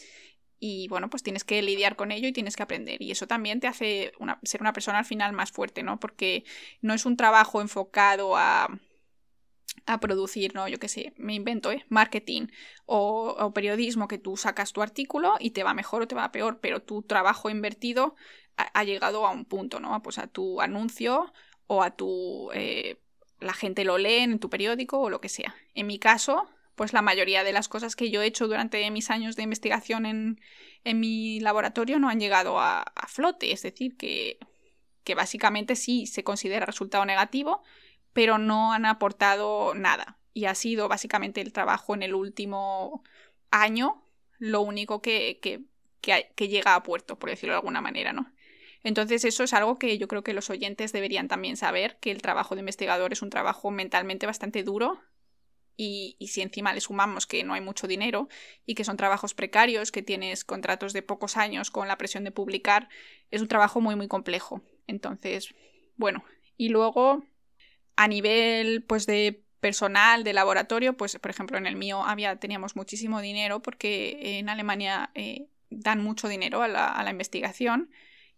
[0.59, 3.01] y bueno, pues tienes que lidiar con ello y tienes que aprender.
[3.01, 4.11] Y eso también te hace
[4.43, 5.99] ser una persona al final más fuerte, ¿no?
[5.99, 6.43] Porque
[6.81, 8.67] no es un trabajo enfocado a,
[9.89, 10.67] a producir, ¿no?
[10.67, 11.83] Yo qué sé, me invento, ¿eh?
[11.89, 12.47] Marketing
[12.85, 16.59] o, periodismo que tú sacas tu artículo y te va mejor o te va peor,
[16.61, 18.15] pero tu trabajo invertido
[18.55, 20.01] ha, llegado a un punto, ¿no?
[20.03, 21.33] Pues a tu anuncio
[21.67, 22.51] o a tu...
[22.53, 23.01] Eh,
[23.39, 25.55] la gente lo lee en tu periódico o lo que sea.
[25.73, 29.09] En mi caso, pues la mayoría de las cosas que yo he hecho durante mis
[29.09, 30.41] años de investigación en,
[30.83, 34.37] en mi laboratorio no han llegado a, flote, es decir, que,
[35.03, 37.63] que básicamente sí se considera resultado negativo,
[38.13, 40.19] pero no han aportado nada.
[40.33, 43.03] Y ha sido básicamente el trabajo en el último
[43.51, 44.03] año
[44.37, 45.65] lo único que, que,
[46.01, 48.31] que, llega a puerto, por decirlo de alguna manera, ¿no?
[48.83, 52.21] Entonces eso es algo que yo creo que los oyentes deberían también saber, que el
[52.21, 55.01] trabajo de investigador es un trabajo mentalmente bastante duro,
[55.81, 58.27] y, si encima le sumamos que no hay mucho dinero
[58.65, 62.31] y que son trabajos precarios, que tienes contratos de pocos años con la presión de
[62.31, 62.89] publicar,
[63.31, 64.61] es un trabajo muy muy complejo.
[64.87, 65.55] Entonces,
[65.95, 66.25] bueno,
[66.57, 67.23] y luego
[67.99, 72.77] a nivel pues de personal de laboratorio, pues por ejemplo en el mío había, teníamos
[72.77, 77.91] muchísimo dinero porque en Alemania eh, dan mucho dinero a la, investigación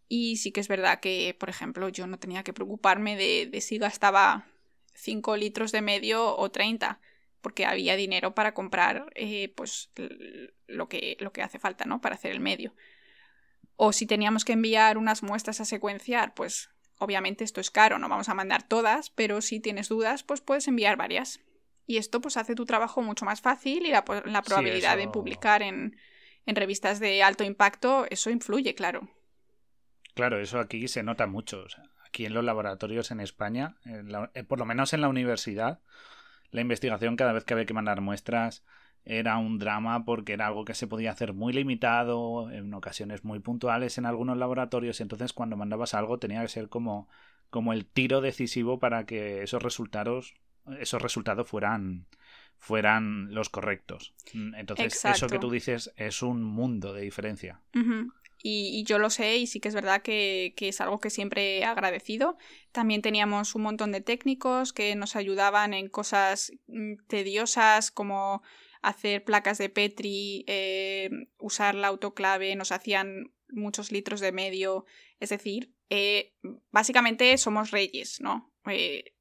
[0.07, 3.61] y sí que es verdad que, por ejemplo, yo no tenía que preocuparme de, de
[3.61, 4.47] si gastaba
[4.95, 6.99] 5 litros de medio o 30
[7.41, 9.91] porque había dinero para comprar eh, pues
[10.65, 12.01] lo que, lo que hace falta, ¿no?
[12.01, 12.73] Para hacer el medio.
[13.75, 16.71] O si teníamos que enviar unas muestras a secuenciar, pues
[17.01, 20.67] obviamente esto es caro, no vamos a mandar todas, pero si tienes dudas, pues puedes
[20.67, 21.41] enviar varias.
[21.87, 25.97] Y esto pues hace tu trabajo mucho más fácil y la, probabilidad de publicar en,
[26.45, 29.09] en revistas de alto impacto, eso influye, claro.
[30.13, 31.65] Claro, eso aquí se nota mucho.
[32.05, 35.79] aquí en los laboratorios en España, eh, por lo menos en la universidad,
[36.51, 38.63] la investigación cada vez que había que mandar muestras
[39.05, 43.39] era un drama porque era algo que se podía hacer muy limitado, en ocasiones muy
[43.39, 47.09] puntuales en algunos laboratorios, y entonces cuando mandabas algo tenía que ser como,
[47.49, 50.35] como el tiro decisivo para que esos resultados,
[50.79, 52.05] esos resultados fueran,
[52.59, 54.13] fueran los correctos.
[54.33, 57.59] Entonces, eso que tú dices es un mundo de diferencia.
[58.43, 61.65] Y, yo lo sé y sí que es verdad que, es algo que siempre he
[61.65, 62.37] agradecido.
[62.71, 68.41] También teníamos un montón de técnicos que nos ayudaban en cosas mm, tediosas como
[68.81, 74.85] hacer placas de Petri, eh, usar la autoclave, nos hacían muchos litros de medio.
[75.19, 76.33] Es decir, eh,
[76.71, 78.51] básicamente somos reyes, ¿no?
[78.65, 79.13] Eh,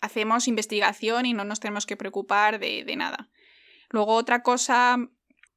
[0.00, 3.30] hacemos investigación y no nos tenemos que preocupar de, nada.
[3.90, 4.98] Luego otra cosa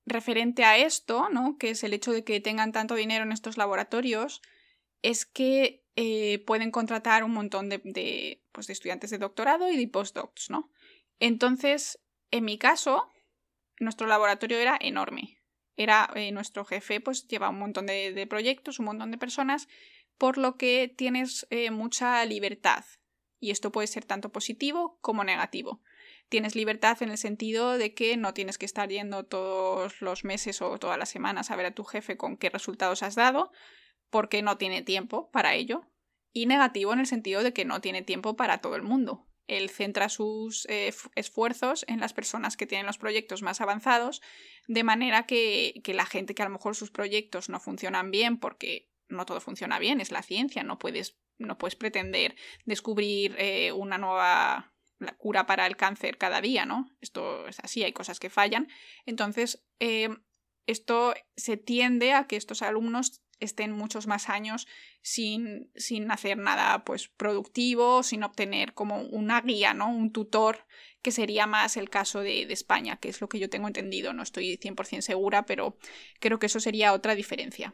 [0.06, 1.58] referente a esto, ¿no?
[1.58, 4.41] que es el hecho de que tengan tanto dinero en estos laboratorios,
[5.02, 5.84] es que
[6.46, 7.80] pueden contratar un montón de,
[8.54, 10.72] pues, de, estudiantes de doctorado y de postdocs, ¿no?
[11.20, 12.00] Entonces,
[12.32, 13.10] en mi caso,
[13.80, 15.42] nuestro laboratorio era enorme.
[15.76, 19.68] Era eh, nuestro jefe, pues lleva un montón de, proyectos, un montón de personas,
[20.18, 22.84] por lo que tienes eh, mucha libertad.
[23.40, 25.82] Y esto puede ser tanto positivo como negativo
[26.30, 30.62] tienes libertad en el sentido de que no tienes que estar yendo todos los meses
[30.62, 33.52] o todas las semanas a ver a tu jefe con qué resultados has dado,
[34.10, 35.86] porque no tiene tiempo para ello.
[36.34, 39.28] Y negativo en el sentido de que no tiene tiempo para todo el mundo.
[39.48, 44.22] Él centra sus eh, esfuerzos en las personas que tienen los proyectos más avanzados,
[44.68, 48.90] de manera que, la gente que a lo mejor sus proyectos no funcionan bien, porque
[49.08, 53.98] no todo funciona bien, es la ciencia, no puedes, no puedes pretender descubrir eh, una
[53.98, 54.74] nueva
[55.18, 56.90] cura para el cáncer cada día, ¿no?
[57.02, 58.68] Esto es así, hay cosas que fallan.
[59.06, 60.10] Entonces, eh,
[60.66, 64.67] esto se tiende a que estos alumnos estén muchos más años
[65.02, 69.89] sin, sin hacer nada pues productivo, sin obtener como una guía, ¿no?
[69.89, 70.65] Un tutor,
[71.02, 74.23] que sería más el caso de, España, que es lo que yo tengo entendido, no
[74.23, 75.78] estoy 100% segura, pero
[76.19, 77.73] creo que eso sería otra diferencia.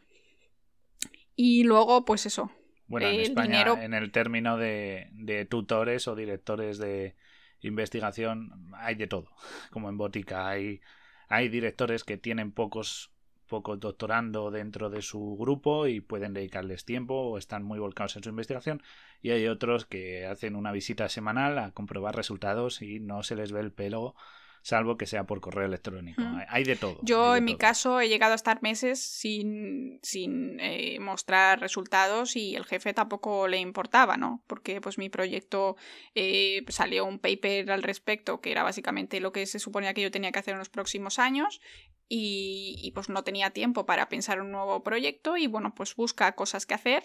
[1.36, 2.52] Y luego, pues eso,
[2.86, 7.15] bueno, en España, en el término de, tutores o directores de
[7.62, 9.32] investigación hay de todo,
[9.71, 10.82] como en botica hay,
[11.28, 13.12] hay directores que tienen pocos
[13.54, 18.24] pocos doctorando dentro de su grupo y pueden dedicarles tiempo o están muy volcados en
[18.24, 18.82] su investigación.
[19.22, 23.52] Y hay otros que hacen una visita semanal a comprobar resultados y no se les
[23.52, 24.16] ve el pelo
[24.63, 26.21] salvo que sea por correo electrónico.
[26.47, 26.97] Hay de todo.
[27.04, 32.56] Yo, en mi caso, he llegado a estar meses sin, sin eh, mostrar resultados y
[32.56, 34.41] el jefe tampoco le importaba, ¿no?
[34.47, 35.76] Porque pues mi proyecto
[36.15, 40.12] eh, salió un paper al respecto, que era básicamente lo que se suponía que yo
[40.12, 41.62] tenía que hacer en los próximos años.
[42.08, 46.34] Y, y pues no tenía tiempo para pensar un nuevo proyecto y bueno, pues busca
[46.36, 47.04] cosas que hacer,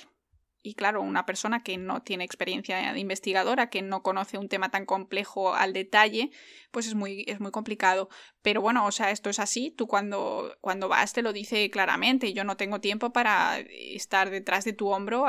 [0.62, 4.70] y claro, una persona que no tiene experiencia de investigadora, que no conoce un tema
[4.70, 6.30] tan complejo al detalle,
[6.70, 8.08] pues es muy, es muy complicado.
[8.42, 9.70] Pero bueno, o sea, esto es así.
[9.70, 12.32] Tú cuando, cuando vas te lo dice claramente.
[12.32, 15.26] Yo no tengo tiempo para estar detrás de tu hombro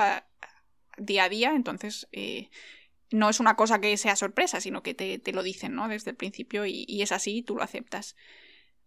[0.97, 1.53] día a día.
[1.55, 2.49] Entonces, eh,
[3.11, 5.87] no es una cosa que sea sorpresa, sino que te, te lo dicen, ¿no?
[5.87, 8.15] Desde el principio y, y es así y tú lo aceptas.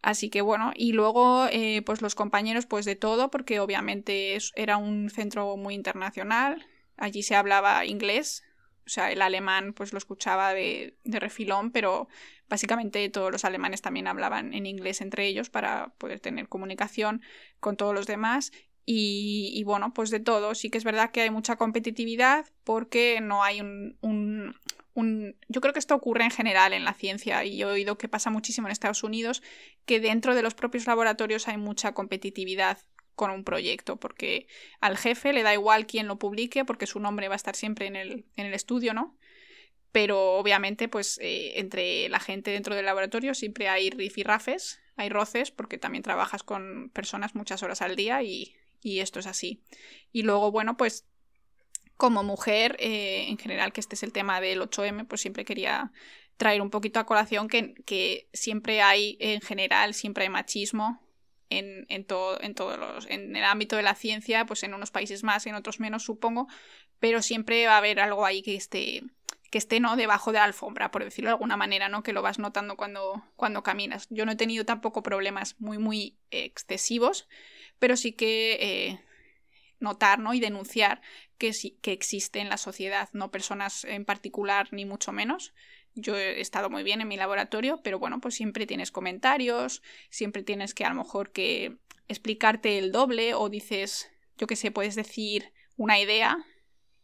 [0.03, 4.77] Así que bueno, y luego eh, pues los compañeros pues de todo, porque obviamente era
[4.77, 8.43] un centro muy internacional, allí se hablaba inglés,
[8.85, 12.09] o sea, el alemán pues lo escuchaba de, de refilón, pero
[12.49, 17.23] básicamente todos los alemanes también hablaban en inglés entre ellos para poder tener comunicación
[17.61, 18.51] con todos los demás
[18.85, 20.55] y, bueno, pues de todo.
[20.55, 24.57] Sí que es verdad que hay mucha competitividad porque no hay un, un,
[24.95, 28.31] yo creo que esto ocurre en general en la ciencia y he oído que pasa
[28.31, 29.43] muchísimo en Estados Unidos,
[29.87, 32.79] que dentro de los propios laboratorios hay mucha competitividad
[33.15, 34.47] con un proyecto, porque
[34.81, 37.87] al jefe le da igual quién lo publique, porque su nombre va a estar siempre
[37.87, 39.17] en el, en el estudio, ¿no?
[39.93, 45.51] Pero obviamente, pues eh, entre la gente dentro del laboratorio siempre hay rifirrafes, hay roces,
[45.51, 49.63] porque también trabajas con personas muchas horas al día y, y esto es así.
[50.11, 51.07] Y luego, bueno, pues
[52.03, 55.93] como mujer, eh, en general, que este es el tema del 8M, pues siempre quería
[56.37, 61.01] traer un poquito a colación que, que siempre hay, en general, siempre hay machismo
[61.49, 64.91] en, en, todo, en todos los, en el ámbito de la ciencia, pues en unos
[64.91, 66.49] países más, en otros menos, supongo,
[66.99, 69.05] pero siempre va a haber algo ahí que esté
[69.53, 72.03] que esté no debajo de la alfombra, por decirlo de alguna manera, ¿no?
[72.03, 74.09] Que lo vas notando cuando, cuando caminas.
[74.11, 77.29] Yo no he tenido tampoco problemas muy, muy excesivos,
[77.79, 79.01] pero sí que eh,
[79.83, 80.33] notar ¿no?
[80.33, 81.03] y denunciar
[81.43, 85.53] que, que existe en la sociedad, no personas en particular ni mucho menos.
[85.95, 90.45] Yo he estado muy bien en mi laboratorio, pero bueno, pues siempre tienes comentarios, siempre
[90.45, 94.95] tienes que a lo mejor que explicarte el doble o dices, yo qué sé, puedes
[94.95, 96.39] decir una idea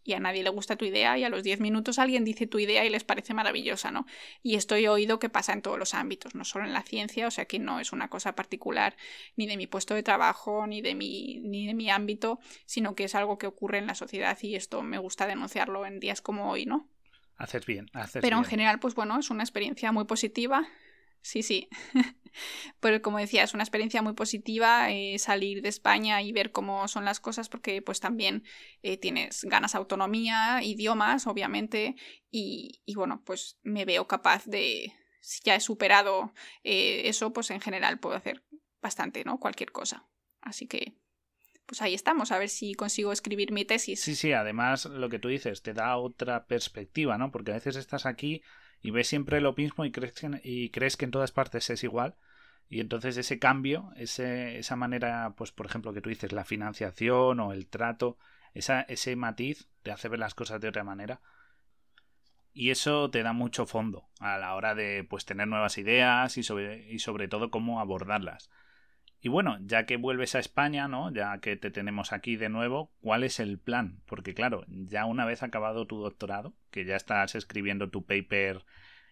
[0.09, 2.59] y a nadie le gusta tu idea y a los 10 minutos alguien dice tu
[2.59, 4.07] idea y les parece maravillosa, ¿no?
[4.42, 7.27] Y esto he oído que pasa en todos los ámbitos, no solo en la ciencia,
[7.27, 8.97] o sea que no es una cosa particular
[9.37, 13.05] ni de mi puesto de trabajo ni de mi, ni de mi ámbito, sino que
[13.05, 16.51] es algo que ocurre en la sociedad y esto me gusta denunciarlo en días como
[16.51, 16.88] hoy, ¿no?
[17.37, 20.66] Haces bien, haces Pero en general, pues bueno, es una experiencia muy positiva
[21.22, 21.68] sí, sí.
[22.81, 26.87] Pero como decía, es una experiencia muy positiva eh, salir de España y ver cómo
[26.88, 28.44] son las cosas porque pues también
[28.83, 31.96] eh, tienes ganas autonomía, idiomas, obviamente,
[32.31, 37.50] y, y, bueno, pues me veo capaz de, si ya he superado eh, eso, pues
[37.50, 38.44] en general puedo hacer
[38.81, 39.38] bastante, ¿no?
[39.40, 40.07] Cualquier cosa.
[40.40, 40.94] Así que
[41.68, 44.00] pues ahí estamos, a ver si consigo escribir mi tesis.
[44.00, 47.31] Sí, sí, además lo que tú dices te da otra perspectiva, ¿no?
[47.31, 48.40] Porque a veces estás aquí
[48.81, 51.83] y ves siempre lo mismo y crees que, y crees que en todas partes es
[51.85, 52.17] igual.
[52.69, 57.41] Y entonces ese cambio, ese, esa manera, pues por ejemplo que tú dices, la financiación
[57.41, 58.19] o el trato,
[58.55, 61.21] esa, ese matiz te hace ver las cosas de otra manera.
[62.53, 66.43] Y eso te da mucho fondo a la hora de pues tener nuevas ideas y
[66.43, 68.51] sobre, y sobre todo cómo abordarlas.
[69.20, 71.12] Y bueno, ya que vuelves a España, ¿no?
[71.12, 74.00] Ya que te tenemos aquí de nuevo, ¿cuál es el plan?
[74.07, 78.64] Porque claro, ya una vez acabado tu doctorado, que ya estás escribiendo tu paper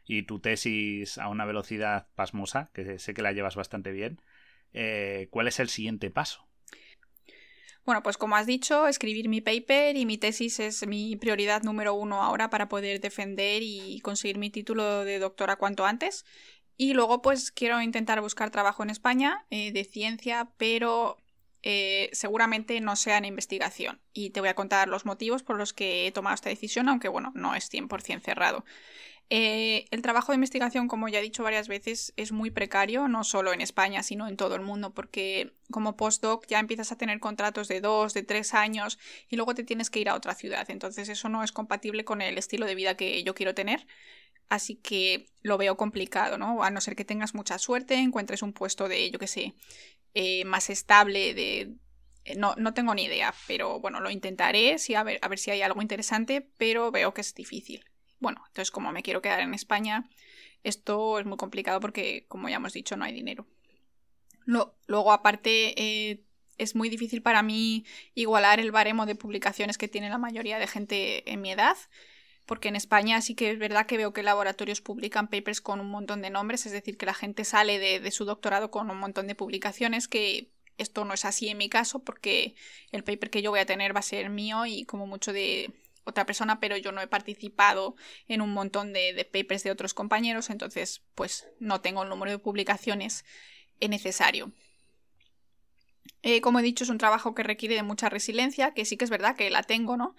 [0.05, 4.21] y tu tesis a una velocidad pasmosa, que sé que la llevas bastante bien,
[4.73, 6.47] eh, ¿cuál es el siguiente paso?
[7.87, 11.95] Bueno, pues como has dicho, escribir mi paper y mi tesis es mi prioridad número
[11.95, 16.25] uno ahora para poder defender y conseguir mi título de doctora cuanto antes.
[16.77, 21.17] Y luego pues quiero intentar buscar trabajo en España eh, de ciencia, pero
[21.63, 24.01] eh, seguramente no sea en investigación.
[24.13, 27.09] Y te voy a contar los motivos por los que he tomado esta decisión, aunque
[27.09, 28.65] bueno, no es 100% cerrado.
[29.29, 33.25] Eh, el trabajo de investigación, como ya he dicho varias veces, es muy precario, no
[33.25, 37.19] solo en España, sino en todo el mundo, porque como postdoc ya empiezas a tener
[37.19, 40.71] contratos de dos, de tres años y luego te tienes que ir a otra ciudad.
[40.71, 43.87] Entonces eso no es compatible con el estilo de vida que yo quiero tener.
[44.49, 46.63] Así que lo veo complicado, ¿no?
[46.63, 49.55] A no ser que tengas mucha suerte, encuentres un puesto de, yo qué sé,
[50.15, 51.75] eh, más estable, de...
[52.25, 55.39] Eh, no, no tengo ni idea, pero bueno, lo intentaré, sí, a ver, a ver
[55.39, 57.85] si hay algo interesante, pero veo que es difícil.
[58.19, 60.09] bueno, entonces como me quiero quedar en España,
[60.63, 63.47] esto es muy complicado porque, como ya hemos dicho, no hay dinero.
[64.87, 66.25] luego, aparte, eh,
[66.59, 70.67] es muy difícil para mí igualar el baremo de publicaciones que tiene la mayoría de
[70.67, 71.77] gente en mi edad,
[72.47, 75.91] porque en España sí que es verdad que veo que laboratorios publican papers con un
[75.91, 78.99] montón de nombres, es decir, que la gente sale de, de su doctorado con un
[78.99, 82.55] montón de publicaciones que esto no es así en mi caso porque
[82.93, 85.73] el paper que yo voy a tener va a ser mío y como mucho de
[86.07, 87.97] otra persona, pero yo no he participado
[88.29, 92.39] en un montón de, papers de otros compañeros, entonces pues no tengo el número de
[92.39, 93.25] publicaciones
[93.81, 94.53] necesario.
[96.23, 99.05] Eh, como he dicho, es un trabajo que requiere de mucha resiliencia, que sí que
[99.05, 100.15] es verdad que la tengo, ¿no?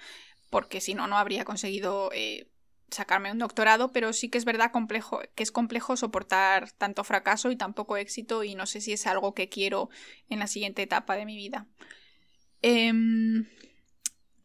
[0.50, 2.48] Porque si no, no habría conseguido eh,
[2.90, 7.52] sacarme un doctorado, pero sí que es verdad complejo, que es complejo soportar tanto fracaso
[7.52, 9.90] y tan poco éxito, y no sé si es algo que quiero
[10.30, 11.68] en la siguiente etapa de mi vida.
[12.62, 13.46] Em,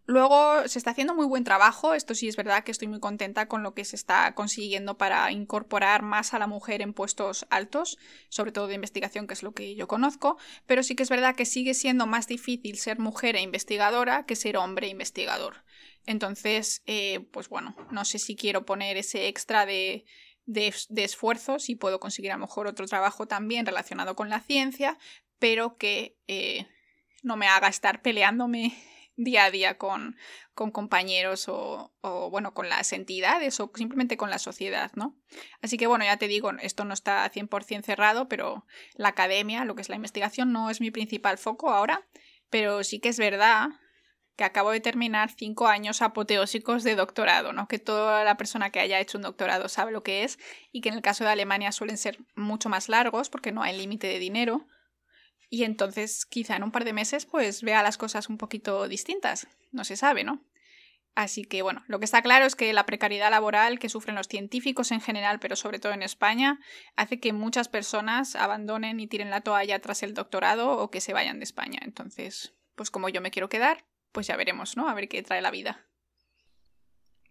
[0.07, 3.47] Luego se está haciendo muy buen trabajo, esto sí es verdad que estoy muy contenta
[3.47, 7.99] con lo que se está consiguiendo para incorporar más a la mujer en puestos altos,
[8.29, 11.37] sobre todo de investigación, que es lo que yo conozco, pero sí que es verdad
[11.37, 15.63] que sigue siendo más difícil ser mujer e investigadora que ser hombre investigador.
[16.07, 20.05] Entonces, eh, pues bueno, no sé si quiero poner ese extra de,
[20.47, 24.99] de, esfuerzo, si puedo conseguir a lo mejor otro trabajo también relacionado con la ciencia,
[25.39, 26.67] pero que eh,
[27.23, 28.77] no me haga estar peleándome
[29.17, 30.17] día a día con,
[30.55, 35.17] con compañeros o, o, bueno, con las entidades o simplemente con la sociedad, ¿no?
[35.61, 39.77] Así que bueno, ya te digo, esto no está 100% cerrado, pero la academia, lo
[39.77, 42.09] que es la investigación, no es mi principal foco ahora,
[42.51, 43.69] pero sí que es verdad
[44.37, 47.69] que acabo de terminar cinco años apoteósicos de doctorado, ¿no?
[47.69, 50.39] Que toda la persona que haya hecho un doctorado sabe lo que es
[50.71, 53.77] y que en el caso de Alemania suelen ser mucho más largos porque no hay
[53.77, 54.67] límite de dinero
[55.51, 59.47] y entonces quizá en un par de meses pues vea las cosas un poquito distintas.
[59.71, 60.43] No se sabe, ¿no?
[61.15, 64.29] Así que bueno, lo que está claro es que la precariedad laboral que sufren los
[64.29, 66.59] científicos en general, pero sobre todo en España,
[66.97, 71.13] hace que muchas personas abandonen y tiren la toalla tras el doctorado o que se
[71.13, 71.81] vayan de España.
[71.83, 74.89] Entonces, pues como yo me quiero quedar, pues ya veremos, ¿no?
[74.89, 75.87] A ver qué trae la vida.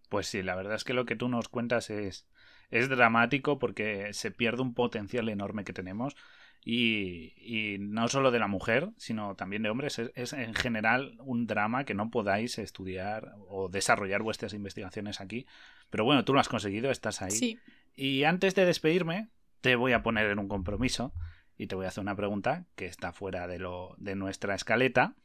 [0.10, 2.28] Pues sí, la verdad es que lo que tú nos cuentas es,
[2.70, 6.15] es dramático porque se pierde un potencial enorme que tenemos
[6.63, 10.00] y, no solo de la mujer, sino también de hombres.
[10.15, 15.46] Es, en general un drama que no podáis estudiar o desarrollar vuestras investigaciones aquí.
[15.89, 17.60] Pero bueno, tú lo has conseguido, estás ahí.
[17.96, 19.30] Y antes de despedirme,
[19.62, 21.13] te voy a poner en un compromiso
[21.58, 25.15] y te voy a hacer una pregunta que está fuera de, lo, de nuestra escaleta,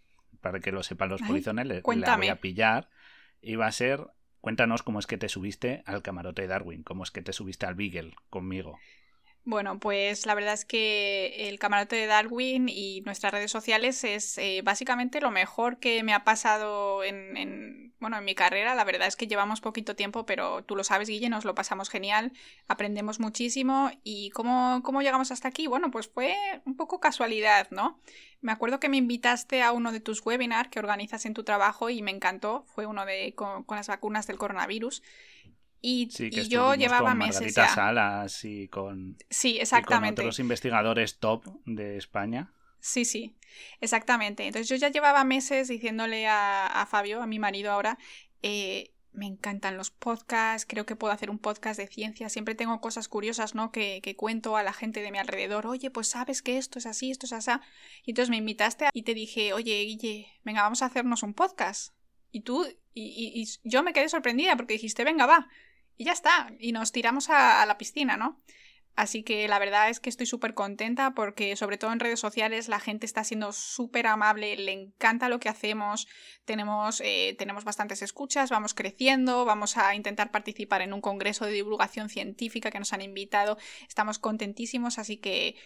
[0.41, 2.89] para que lo sepan los polizones, la voy a pillar.
[3.41, 4.07] Y va a ser,
[4.41, 7.67] cuéntanos cómo es que te subiste al camarote de Darwin, cómo es que te subiste
[7.67, 8.79] al Beagle conmigo.
[9.49, 14.39] Bueno, pues la verdad es que el camarote de Darwin y nuestras redes sociales es
[14.39, 18.75] eh, básicamente lo mejor que me ha pasado en, bueno, en mi carrera.
[18.75, 21.91] La verdad es que llevamos poquito tiempo, pero tú lo sabes, Guille, nos lo pasamos
[21.91, 22.33] genial,
[22.67, 23.93] aprendemos muchísimo.
[24.03, 25.69] ¿Y cómo, cómo llegamos hasta aquí?
[25.69, 28.01] Bueno, pues fue un poco casualidad, ¿no?
[28.41, 31.89] Me acuerdo que me invitaste a uno de tus webinars que organizas en tu trabajo
[31.89, 32.65] y me encantó.
[32.75, 35.05] Fue uno de con las vacunas del coronavirus.
[35.81, 36.09] Y,
[36.49, 40.23] yo llevaba con meses Margarita Salas y con, sí, exactamente.
[40.23, 42.53] otros investigadores top de España.
[42.81, 43.37] Sí, sí,
[43.81, 44.47] exactamente.
[44.47, 47.99] Entonces yo ya llevaba meses diciéndole a, Fabio, a mi marido ahora,
[48.43, 52.81] eh, me encantan los podcasts, creo que puedo hacer un podcast de ciencia, siempre tengo
[52.81, 53.73] cosas curiosas, ¿no?
[53.73, 56.87] Que, que, cuento a la gente de mi alrededor, oye, pues sabes que esto es
[56.87, 57.51] así, esto es así.
[58.05, 61.95] Y entonces me invitaste y te dije, oye, Guille, venga, vamos a hacernos un podcast.
[62.31, 65.49] Y tú, y, y yo me quedé sorprendida porque dijiste, venga, va
[65.97, 68.39] y ya está, y nos tiramos a, la piscina, ¿no?
[68.95, 72.67] Así que la verdad es que estoy súper contenta porque sobre todo en redes sociales
[72.69, 76.09] la gente está siendo súper amable, le encanta lo que hacemos,
[76.47, 81.53] tenemos, eh, tenemos bastantes escuchas, vamos creciendo, vamos a intentar participar en un congreso de
[81.53, 85.57] divulgación científica que nos han invitado, estamos contentísimos, así que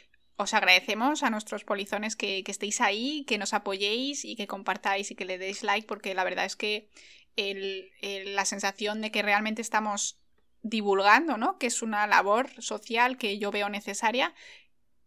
[0.41, 5.15] os agradecemos a nuestros polizones que, estéis ahí, que nos apoyéis y que compartáis y
[5.15, 6.89] que le deis like porque la verdad es que
[7.37, 10.20] la sensación de que realmente estamos
[10.63, 11.59] divulgando, ¿no?
[11.59, 14.35] Que es una labor social que yo veo necesaria.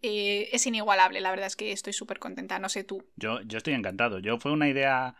[0.01, 3.05] Eh, es inigualable, la verdad es que estoy súper contenta, no sé tú.
[3.15, 4.19] Yo, yo estoy encantado.
[4.19, 5.15] Yo fue una idea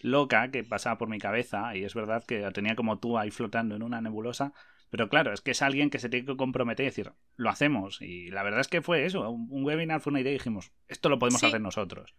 [0.00, 3.30] loca que pasaba por mi cabeza y es verdad que la tenía como tú ahí
[3.30, 4.52] flotando en una nebulosa,
[4.90, 8.02] pero claro, es que es alguien que se tiene que comprometer y decir, lo hacemos.
[8.02, 11.08] Y la verdad es que fue eso, un, webinar fue una idea y dijimos, esto
[11.08, 12.14] lo podemos hacer nosotros.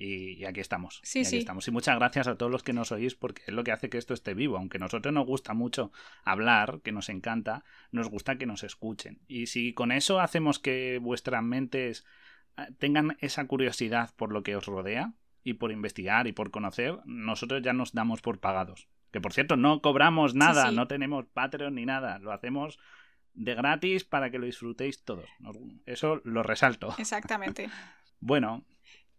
[0.00, 1.00] Y, aquí estamos.
[1.02, 1.38] Sí, sí.
[1.38, 1.66] estamos.
[1.66, 3.98] Y muchas gracias a todos los que nos oís porque es lo que hace que
[3.98, 4.56] esto esté vivo.
[4.56, 5.90] Aunque a nosotros nos gusta mucho
[6.22, 9.18] hablar, que nos encanta, nos gusta que nos escuchen.
[9.26, 12.06] Y si con eso hacemos que vuestras mentes
[12.56, 17.00] eh, tengan esa curiosidad por lo que os rodea y por investigar y por conocer,
[17.04, 18.86] nosotros ya nos damos por pagados.
[19.10, 20.76] Que por cierto, no cobramos nada, sí.
[20.76, 22.20] no tenemos Patreon ni nada.
[22.20, 22.78] Lo hacemos
[23.34, 25.28] de gratis para que lo disfrutéis todos.
[25.86, 26.94] Eso lo resalto.
[26.98, 27.68] Exactamente.
[28.20, 28.64] Bueno,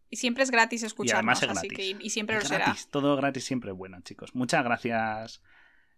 [0.10, 1.98] Y siempre es gratis escucharnos, además es así gratis.
[1.98, 2.66] que y siempre Es lo será.
[2.66, 4.34] gratis, todo gratis siempre es bueno, chicos.
[4.34, 5.42] Muchas gracias,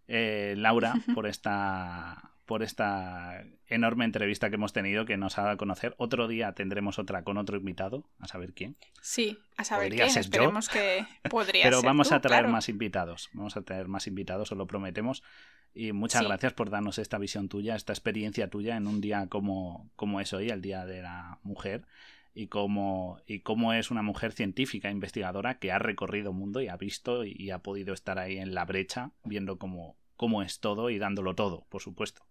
[0.08, 5.54] eh, Laura, por esta por esta enorme entrevista que hemos tenido que nos ha dado
[5.54, 5.94] a conocer.
[5.96, 8.76] Otro día tendremos otra con otro invitado, a saber quién.
[9.00, 10.12] Sí, a saber Podría quién.
[10.14, 10.28] ser yo.
[10.30, 12.52] Esperemos que podría Pero ser vamos tú, a traer claro.
[12.52, 13.30] más invitados.
[13.32, 15.22] Vamos a traer más invitados, os lo prometemos.
[15.72, 16.26] Y muchas Sí.
[16.26, 20.32] gracias por darnos esta visión tuya, esta experiencia tuya en un día como, como es
[20.34, 21.86] hoy, el Día de la Mujer.
[22.34, 26.68] Y cómo, y cómo es una mujer científica, investigadora, que ha recorrido el mundo y
[26.68, 30.60] ha visto y, y ha podido estar ahí en la brecha, viendo cómo, cómo es
[30.60, 32.24] todo y dándolo todo, por supuesto.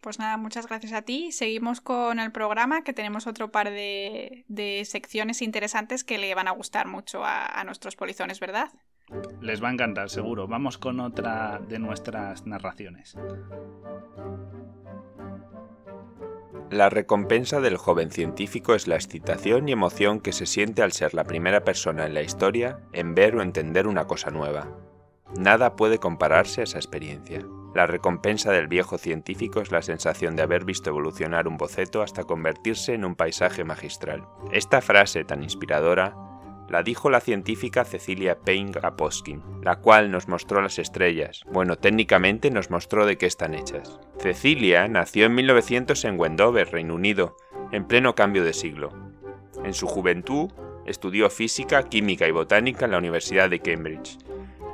[0.00, 1.30] Pues nada, muchas gracias a ti.
[1.30, 6.48] Seguimos con el programa, que tenemos otro par de, de secciones interesantes que le van
[6.48, 8.70] a gustar mucho a, a nuestros polizones, ¿verdad?
[9.40, 10.48] Les va a encantar, seguro.
[10.48, 13.14] Vamos con otra de nuestras narraciones.
[16.72, 21.12] La recompensa del joven científico es la excitación y emoción que se siente al ser
[21.12, 24.68] la primera persona en la historia en ver o entender una cosa nueva.
[25.36, 27.44] Nada puede compararse a esa experiencia.
[27.74, 32.24] La recompensa del viejo científico es la sensación de haber visto evolucionar un boceto hasta
[32.24, 34.26] convertirse en un paisaje magistral.
[34.50, 36.16] Esta frase tan inspiradora
[36.72, 41.42] la dijo la científica Cecilia Payne Gaposkin, la cual nos mostró las estrellas.
[41.52, 44.00] Bueno, técnicamente nos mostró de qué están hechas.
[44.18, 47.36] Cecilia nació en 1900 en Wendover, Reino Unido,
[47.72, 48.88] en pleno cambio de siglo.
[49.62, 50.50] En su juventud
[50.86, 54.16] estudió física, química y botánica en la Universidad de Cambridge.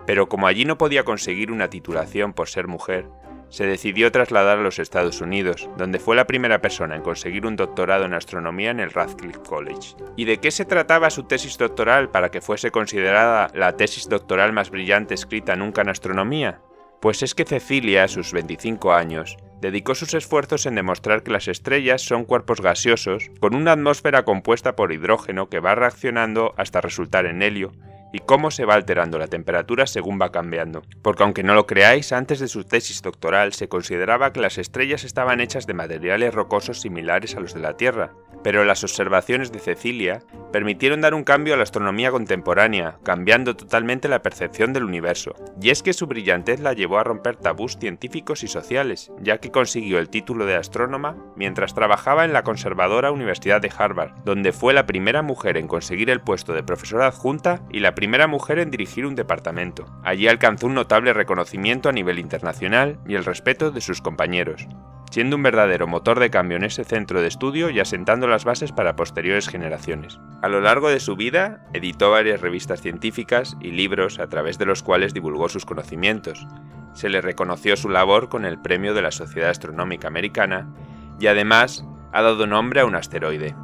[0.06, 3.08] Pero como allí no podía conseguir una titulación por ser mujer,
[3.50, 7.56] se decidió trasladar a los Estados Unidos, donde fue la primera persona en conseguir un
[7.56, 9.96] doctorado en astronomía en el Radcliffe College.
[10.16, 14.52] ¿Y de qué se trataba su tesis doctoral para que fuese considerada la tesis doctoral
[14.52, 16.60] más brillante escrita nunca en astronomía?
[17.00, 21.48] Pues es que Cecilia, a sus 25 años, dedicó sus esfuerzos en demostrar que las
[21.48, 27.26] estrellas son cuerpos gaseosos con una atmósfera compuesta por hidrógeno que va reaccionando hasta resultar
[27.26, 27.72] en helio,
[28.12, 30.82] y cómo se va alterando la temperatura según va cambiando.
[31.02, 35.04] Porque aunque no lo creáis, antes de su tesis doctoral se consideraba que las estrellas
[35.04, 38.12] estaban hechas de materiales rocosos similares a los de la Tierra,
[38.42, 40.22] pero las observaciones de Cecilia
[40.52, 45.34] permitieron dar un cambio a la astronomía contemporánea, cambiando totalmente la percepción del universo.
[45.60, 49.50] Y es que su brillantez la llevó a romper tabús científicos y sociales, ya que
[49.50, 54.72] consiguió el título de astrónoma mientras trabajaba en la conservadora Universidad de Harvard, donde fue
[54.72, 58.70] la primera mujer en conseguir el puesto de profesora adjunta y la primera mujer en
[58.70, 59.86] dirigir un departamento.
[60.02, 64.66] Allí alcanzó un notable reconocimiento a nivel internacional y el respeto de sus compañeros
[65.10, 68.72] siendo un verdadero motor de cambio en ese centro de estudio y asentando las bases
[68.72, 70.18] para posteriores generaciones.
[70.42, 74.66] A lo largo de su vida, editó varias revistas científicas y libros a través de
[74.66, 76.46] los cuales divulgó sus conocimientos.
[76.94, 80.74] Se le reconoció su labor con el premio de la Sociedad Astronómica Americana
[81.20, 83.54] y además ha dado nombre a un asteroide.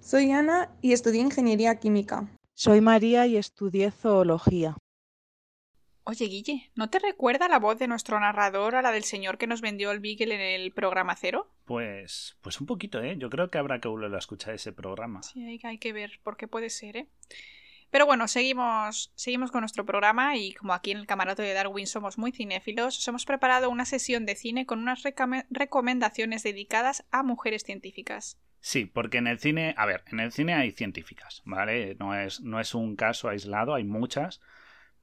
[0.00, 2.28] Soy Ana y estudié ingeniería química.
[2.56, 4.76] Soy María y estudié zoología.
[6.04, 9.46] Oye, Guille, ¿no te recuerda la voz de nuestro narrador a la del señor que
[9.46, 11.50] nos vendió el Beagle en el programa cero?
[11.64, 13.16] Pues, pues un poquito, ¿eh?
[13.18, 15.22] Yo creo que habrá que volver a escuchar ese programa.
[15.22, 17.08] Sí, hay, hay que ver por qué puede ser, ¿eh?
[17.90, 21.86] Pero bueno, seguimos, seguimos con nuestro programa y como aquí en el camarote de Darwin
[21.86, 27.04] somos muy cinéfilos, os hemos preparado una sesión de cine con unas recome- recomendaciones dedicadas
[27.12, 28.38] a mujeres científicas.
[28.66, 31.96] Sí, porque en el cine, a ver, en el cine hay científicas, ¿vale?
[32.00, 34.40] No es, no es un caso aislado, hay muchas,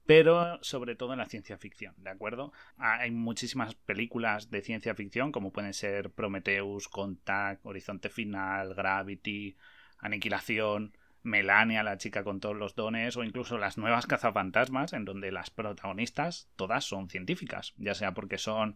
[0.08, 2.54] pero sobre todo en la ciencia ficción, ¿de acuerdo?
[2.78, 9.56] Hay muchísimas películas de ciencia ficción, como pueden ser Prometheus, Contact, Horizonte Final, Gravity,
[10.00, 15.32] Aniquilación, Melania, la chica con todos los dones, o incluso las nuevas cazafantasmas, en donde
[15.32, 18.76] las protagonistas todas son científicas, ya sea porque son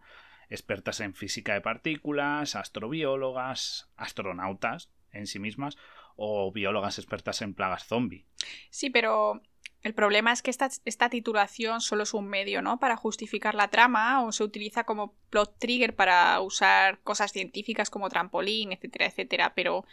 [0.49, 5.77] expertas en física de partículas, astrobiólogas, astronautas en sí mismas,
[6.15, 8.25] o biólogas expertas en plagas zombie.
[8.69, 9.41] Sí, pero
[9.85, 12.79] el problema es que esta, titulación solo es un medio, ¿no?
[12.79, 18.09] Para justificar la trama o se utiliza como plot trigger para usar cosas científicas como
[18.09, 19.85] trampolín, etcétera, etcétera, pero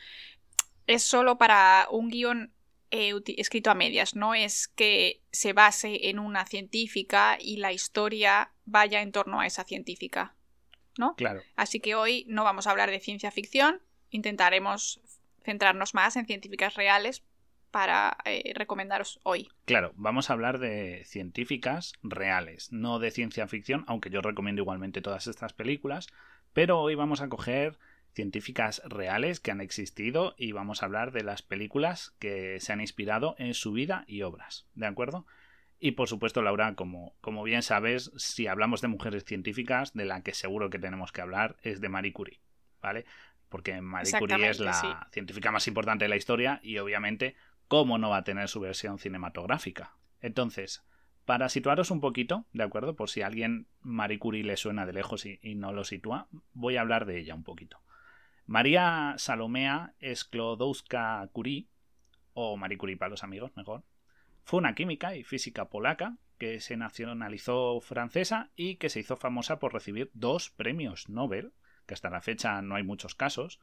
[0.86, 2.54] es solo para un guion
[2.90, 8.52] eh, escrito a medias, no es que se base en una científica y la historia
[8.64, 10.34] vaya en torno a esa científica,
[10.98, 11.14] ¿no?
[11.16, 11.42] Claro.
[11.56, 13.80] Así que hoy no vamos a hablar de ciencia ficción,
[14.10, 15.00] intentaremos
[15.44, 17.22] centrarnos más en científicas reales
[17.70, 19.48] para eh, recomendaros hoy.
[19.64, 25.00] Claro, vamos a hablar de científicas reales, no de ciencia ficción, aunque yo recomiendo igualmente
[25.00, 26.06] todas estas películas,
[26.52, 27.78] pero hoy vamos a coger
[28.12, 32.82] científicas reales que han existido y vamos a hablar de las películas que se han
[32.82, 35.26] inspirado en su vida y obras, ¿de acuerdo?
[35.84, 40.22] Y por supuesto, Laura, como, como bien sabes, si hablamos de mujeres científicas, de la
[40.22, 42.38] que seguro que tenemos que hablar es de Marie Curie,
[42.80, 43.04] ¿vale?
[43.48, 47.34] Porque Marie Curie es la científica más importante de la historia y obviamente,
[47.66, 49.96] ¿cómo no va a tener su versión cinematográfica?
[50.20, 50.84] Entonces,
[51.24, 52.94] para situaros un poquito, ¿de acuerdo?
[52.94, 56.28] Por si a alguien Marie Curie le suena de lejos y, y no lo sitúa,
[56.52, 57.82] voy a hablar de ella un poquito.
[58.46, 61.66] María Salomea Sklodowska Curie,
[62.34, 63.82] o Marie Curie para los amigos, mejor,
[64.44, 69.58] fue una química y física polaca que se nacionalizó francesa y que se hizo famosa
[69.58, 71.52] por recibir dos premios Nobel,
[71.86, 73.60] que hasta la fecha no hay muchos casos,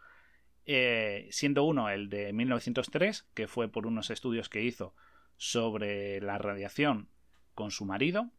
[0.66, 4.96] eh, siendo uno el de 1903, que fue por unos estudios que hizo
[5.36, 7.10] sobre la radiación
[7.54, 8.32] con su marido,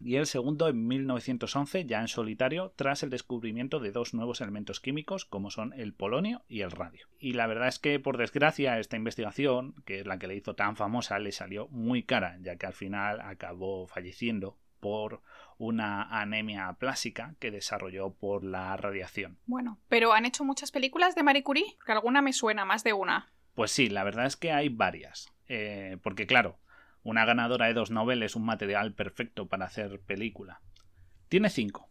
[0.00, 4.80] y el segundo en 1911 ya en solitario tras el descubrimiento de dos nuevos elementos
[4.80, 7.08] químicos como son el polonio y el radio.
[7.18, 10.54] Y la verdad es que por desgracia esta investigación, que es la que le hizo
[10.54, 15.22] tan famosa, le salió muy cara ya que al final acabó falleciendo por
[15.58, 19.38] una anemia plástica que desarrolló por la radiación.
[19.46, 22.92] Bueno, pero han hecho muchas películas de Marie Curie, que alguna me suena, más de
[22.92, 23.32] una.
[23.54, 25.32] Pues sí, la verdad es que hay varias.
[25.48, 26.58] Eh, porque claro,
[27.08, 30.60] una ganadora de dos Nobel es un material perfecto para hacer película.
[31.30, 31.88] Tiene cinco.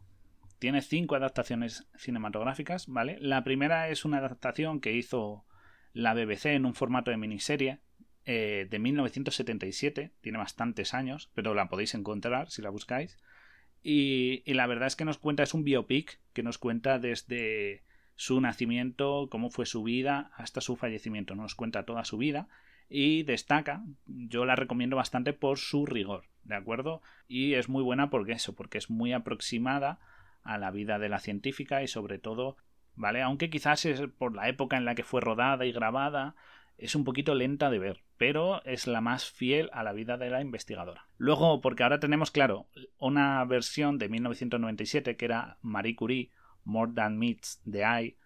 [0.60, 3.18] Tiene cinco adaptaciones cinematográficas, ¿vale?
[3.20, 5.44] La primera es una adaptación que hizo
[5.92, 7.80] la BBC en un formato de miniserie
[8.26, 10.14] eh, de 1977.
[10.22, 13.18] Tiene bastantes años, pero la podéis encontrar si la buscáis.
[13.82, 17.84] Y, y, la verdad es que nos cuenta, es un biopic que nos cuenta desde
[18.16, 21.34] su nacimiento, cómo fue su vida, hasta su fallecimiento.
[21.34, 22.50] Nos cuenta toda su vida
[22.90, 27.02] y destaca, yo la recomiendo bastante por su rigor, ¿de acuerdo?
[27.28, 30.00] Y es muy buena porque eso, porque es muy aproximada
[30.44, 32.58] a la vida de la científica y sobre todo,
[32.96, 33.22] ¿vale?
[33.22, 36.36] Aunque quizás es por la época en la que fue rodada y grabada,
[36.78, 40.30] es un poquito lenta de ver, pero es la más fiel a la vida de
[40.30, 41.08] la investigadora.
[41.18, 42.68] Luego, porque ahora tenemos, claro,
[42.98, 46.32] una versión de 1997 que era Marie Curie,
[46.64, 48.18] More Than Meets the Eye,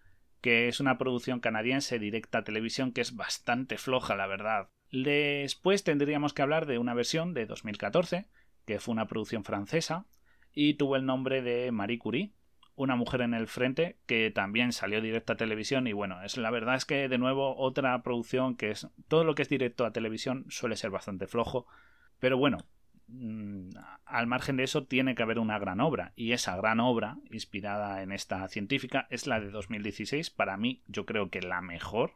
[0.42, 4.68] que es una producción canadiense directa a televisión que es bastante floja, la verdad.
[4.90, 8.26] Después tendríamos que hablar de una versión de 2014,
[8.66, 10.04] que fue una producción francesa,
[10.52, 12.32] y tuvo el nombre de Marie Curie,
[12.74, 16.50] una mujer en el frente que también salió directa a televisión y bueno, es la
[16.50, 19.92] verdad es que de nuevo otra producción que es todo lo que es directo a
[19.92, 21.66] televisión suele ser bastante flojo,
[22.18, 22.58] pero bueno,
[24.04, 26.12] al margen de eso tiene que haber una gran obra.
[26.16, 31.06] Y esa gran obra inspirada en esta científica es la de 2016 para mí yo
[31.06, 32.12] creo que la mejor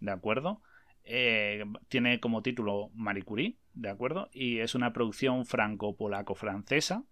[0.00, 0.62] de acuerdo
[1.04, 7.04] eh, tiene como título Marie Curie de acuerdo y es una producción franco-polaco-francesa.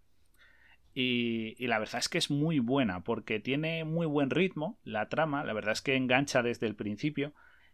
[0.95, 5.45] Y, la verdad es que es muy buena porque tiene muy buen ritmo la trama.
[5.45, 7.33] La verdad es que engancha desde el principio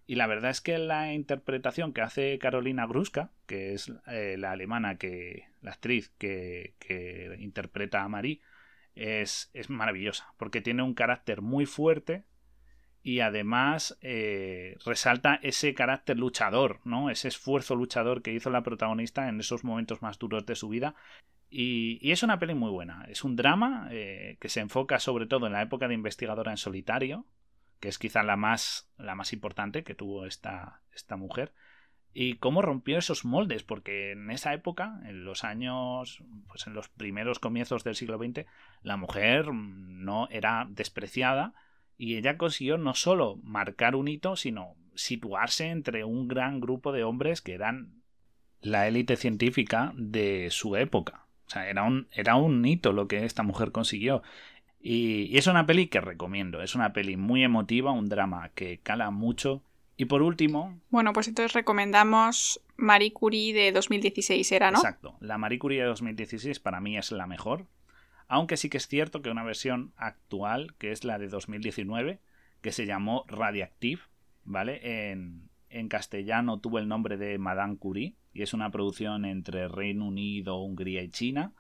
[0.09, 4.52] y la verdad es que la interpretación que hace Carolina Gruska, que es eh, la
[4.52, 5.48] alemana que.
[5.61, 8.40] la actriz que, interpreta a Marie,
[8.94, 10.32] es, es, maravillosa.
[10.38, 12.24] Porque tiene un carácter muy fuerte.
[13.02, 17.11] Y además eh, resalta ese carácter luchador, ¿no?
[17.11, 20.94] Ese esfuerzo luchador que hizo la protagonista en esos momentos más duros de su vida.
[21.50, 23.04] Y, y es una peli muy buena.
[23.11, 26.56] Es un drama eh, que se enfoca sobre todo en la época de investigadora en
[26.56, 27.26] solitario,
[27.81, 31.53] que es quizá la más, la más importante que tuvo esta, esta mujer,
[32.14, 36.89] y cómo rompió esos moldes, porque en esa época, en los años, pues en los
[36.89, 38.47] primeros comienzos del siglo XX,
[38.83, 41.55] la mujer no era despreciada
[41.97, 47.05] y ella consiguió no solo marcar un hito, sino situarse entre un gran grupo de
[47.05, 48.03] hombres que eran
[48.61, 51.26] la élite científica de su época.
[51.47, 54.22] O sea, era un, era un hito lo que esta mujer consiguió.
[54.81, 56.62] Y, es una peli que recomiendo.
[56.62, 59.62] Es una peli muy emotiva, un drama que cala mucho.
[59.97, 60.79] Y por último.
[60.91, 64.79] Bueno, pues entonces recomendamos Marie Curie de 2016, ¿era, no?
[64.79, 65.16] Exacto.
[65.20, 67.66] La Marie Curie de 2016 para mí es la mejor.
[68.29, 72.20] Aunque sí que es cierto que una versión actual, que es la de 2019,
[72.61, 74.03] que se llamó Radiactive,
[74.45, 75.11] ¿vale?
[75.11, 80.07] En, en castellano tuvo el nombre de Madame Curie y es una producción entre Reino
[80.07, 81.53] Unido, Hungría y China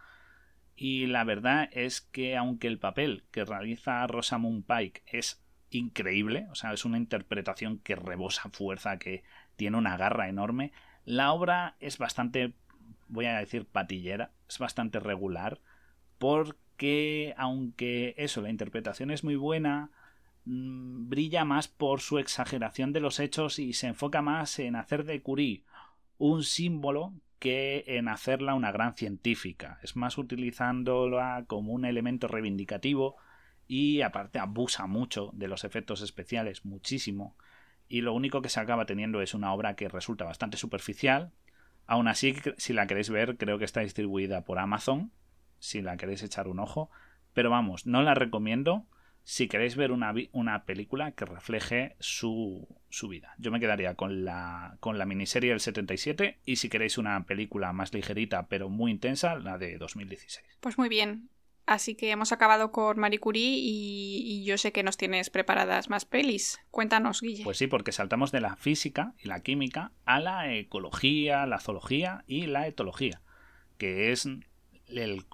[0.80, 6.54] y la verdad es que aunque el papel que realiza Rosamund Pike es increíble, o
[6.54, 9.24] sea, es una interpretación que rebosa fuerza, que
[9.56, 10.70] tiene una garra enorme,
[11.04, 12.54] la obra es bastante,
[13.08, 15.60] voy a decir, patillera, es bastante regular,
[16.16, 19.90] porque aunque eso, la interpretación es muy buena,
[20.44, 25.04] mm, brilla más por su exageración de los hechos y se enfoca más en hacer
[25.04, 25.64] de Curie
[26.18, 29.78] un símbolo que en hacerla una gran científica.
[29.82, 33.16] Es más utilizándola como un elemento reivindicativo
[33.66, 37.36] y aparte abusa mucho de los efectos especiales, muchísimo.
[37.88, 41.32] Y lo único que se acaba teniendo es una obra que resulta bastante superficial.
[41.86, 45.12] Aún así, si la queréis ver, creo que está distribuida por Amazon,
[45.58, 46.90] si la queréis echar un ojo.
[47.32, 48.86] Pero vamos, no la recomiendo
[49.28, 53.34] si queréis ver una, una película que refleje su, su, vida.
[53.36, 57.74] Yo me quedaría con la, con la miniserie del 77 y si queréis una película
[57.74, 60.46] más ligerita pero muy intensa, la de 2016.
[60.60, 61.28] Pues muy bien.
[61.66, 65.90] Así que hemos acabado con Marie Curie y, y, yo sé que nos tienes preparadas
[65.90, 66.58] más pelis.
[66.70, 67.44] Cuéntanos, Guille.
[67.44, 72.24] Pues sí, porque saltamos de la física y la química a la ecología, la zoología
[72.26, 73.20] y la etología,
[73.76, 74.26] que es
[74.88, 75.24] el,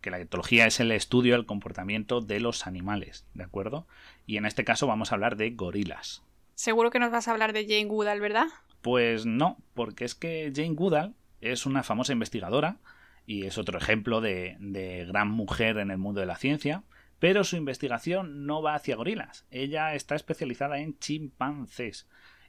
[0.00, 3.86] que la etología es el estudio del comportamiento de los animales, ¿de acuerdo?
[4.26, 6.22] Y en este caso vamos a hablar de gorilas.
[6.54, 8.46] Seguro que nos vas a hablar de Jane Goodall, ¿verdad?
[8.82, 12.78] Pues no, porque es que Jane Goodall es una famosa investigadora
[13.26, 16.82] y es otro ejemplo de, de gran mujer en el mundo de la ciencia,
[17.18, 19.46] pero su investigación no va hacia gorilas.
[19.50, 22.08] Ella está especializada en chimpancés.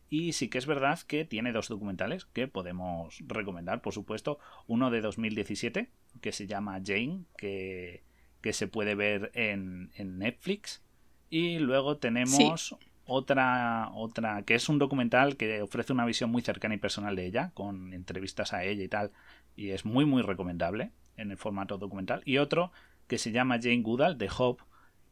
[0.09, 4.39] Y sí que es verdad que tiene dos documentales que podemos recomendar, por supuesto.
[4.67, 5.89] Uno de 2017,
[6.21, 8.03] que se llama Jane, que,
[8.41, 10.81] que se puede ver en, en Netflix.
[11.29, 16.73] Y luego tenemos otra, otra, que es un documental que ofrece una visión muy cercana
[16.73, 19.11] y personal de ella, con entrevistas a ella y tal.
[19.55, 22.23] Y es muy, muy recomendable en el formato documental.
[22.25, 22.71] Y otro
[23.07, 24.63] que se llama Jane Goodall, de Hope,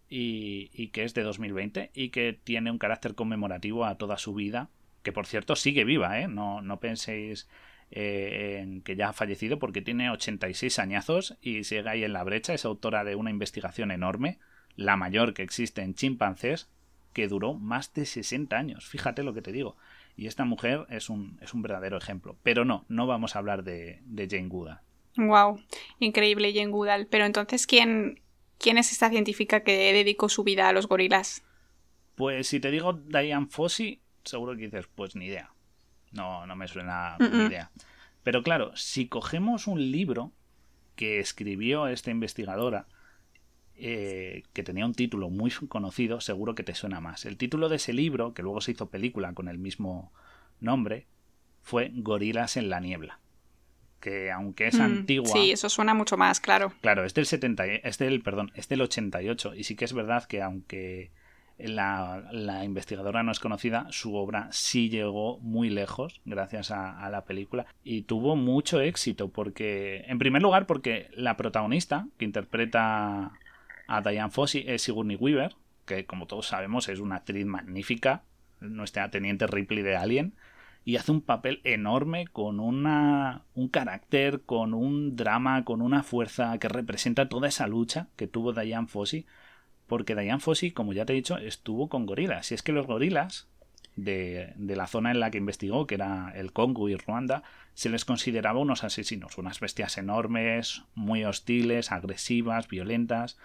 [0.09, 4.33] y, y, que es de 2020 y que tiene un carácter conmemorativo a toda su
[4.33, 4.69] vida
[5.07, 6.27] que por cierto sigue viva, ¿eh?
[6.27, 7.47] No, no penséis
[7.91, 12.25] eh, en que ya ha fallecido porque tiene 86 añazos y sigue ahí en la
[12.25, 12.53] brecha.
[12.53, 14.37] Es autora de una investigación enorme,
[14.75, 16.69] la mayor que existe en chimpancés,
[17.13, 18.85] que duró más de 60 años.
[18.85, 19.77] Fíjate lo que te digo.
[20.17, 22.35] Y esta mujer es un, es un verdadero ejemplo.
[22.43, 24.81] Pero no, no vamos a hablar de, de Jane Goodall.
[25.15, 25.61] Wow,
[25.99, 27.07] increíble Jane Goodall.
[27.07, 28.19] Pero entonces, ¿quién,
[28.57, 31.45] ¿quién es esta científica que dedicó su vida a los gorilas?
[32.15, 35.51] Pues si te digo Diane Fossey, seguro que dices, pues ni idea.
[36.11, 37.71] No, no me suena ni idea.
[38.23, 40.31] Pero claro, si cogemos un libro
[40.95, 42.87] que escribió esta investigadora,
[43.75, 47.25] eh, que tenía un título muy conocido, seguro que te suena más.
[47.25, 50.11] El título de ese libro, que luego se hizo película con el mismo
[50.59, 51.05] nombre,
[51.61, 53.19] fue Gorilas en la niebla.
[53.99, 55.31] Que aunque es antigua.
[55.31, 56.73] Sí, eso suena mucho más, claro.
[56.81, 59.53] Claro, es del 70, es del, perdón, es del 88.
[59.55, 61.11] Y sí que es verdad que aunque
[61.57, 67.25] la, investigadora no es conocida, su obra sí llegó muy lejos gracias a, a, la
[67.25, 73.31] película y tuvo mucho éxito porque, en primer lugar, porque la protagonista que interpreta
[73.87, 75.55] a Diane Fossey es Sigourney Weaver,
[75.85, 78.23] que como todos sabemos es una actriz magnífica,
[78.59, 80.35] nuestra teniente Ripley de Alien,
[80.83, 86.57] y hace un papel enorme con una, un carácter, con un drama, con una fuerza
[86.59, 89.25] que representa toda esa lucha que tuvo Diane Fossey
[89.87, 92.51] porque Diane Fossey, como ya te he dicho, estuvo con gorilas.
[92.51, 93.47] Y es que los gorilas
[93.95, 97.89] de, de, la zona en la que investigó, que era el Congo y Ruanda, se
[97.89, 103.37] les consideraba unos asesinos, unas bestias enormes, muy hostiles, agresivas, violentas,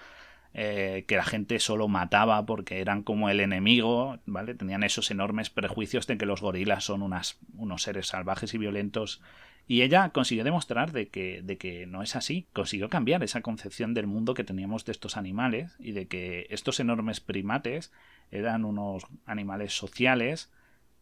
[0.54, 4.54] eh, que la gente solo mataba porque eran como el enemigo, ¿vale?
[4.54, 9.22] Tenían esos enormes prejuicios de que los gorilas son unas, unos seres salvajes y violentos
[9.68, 13.94] y ella consiguió demostrar de que, de que no es así, consiguió cambiar esa concepción
[13.94, 17.92] del mundo que teníamos de estos animales y de que estos enormes primates
[18.30, 20.50] eran unos animales sociales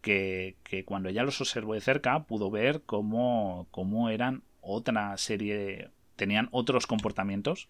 [0.02, 5.90] que, que cuando ella los observó de cerca pudo ver cómo, cómo eran otra serie,
[6.16, 7.68] tenían otros comportamientos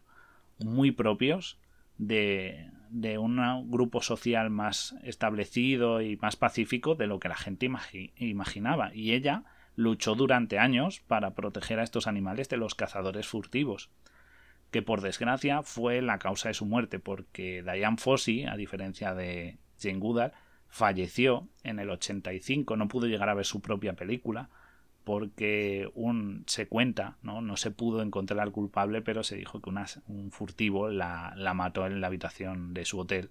[0.59, 1.59] muy propios
[1.99, 7.67] de, de un grupo social más establecido y más pacífico de lo que la gente
[7.67, 8.95] imagi imaginaba.
[8.95, 9.45] Y ella
[9.81, 13.91] luchó durante años para proteger a estos animales de los cazadores furtivos,
[14.71, 19.59] que por desgracia fue la causa de su muerte, porque Diane Fossey, a diferencia de
[19.81, 20.33] Jane Goodall,
[20.69, 24.51] falleció en el 85, no pudo llegar a ver su propia película,
[25.03, 27.41] porque un, se cuenta, ¿no?
[27.41, 31.87] no se pudo encontrar al culpable, pero se dijo que un furtivo la, la mató
[31.87, 33.31] en la habitación de su hotel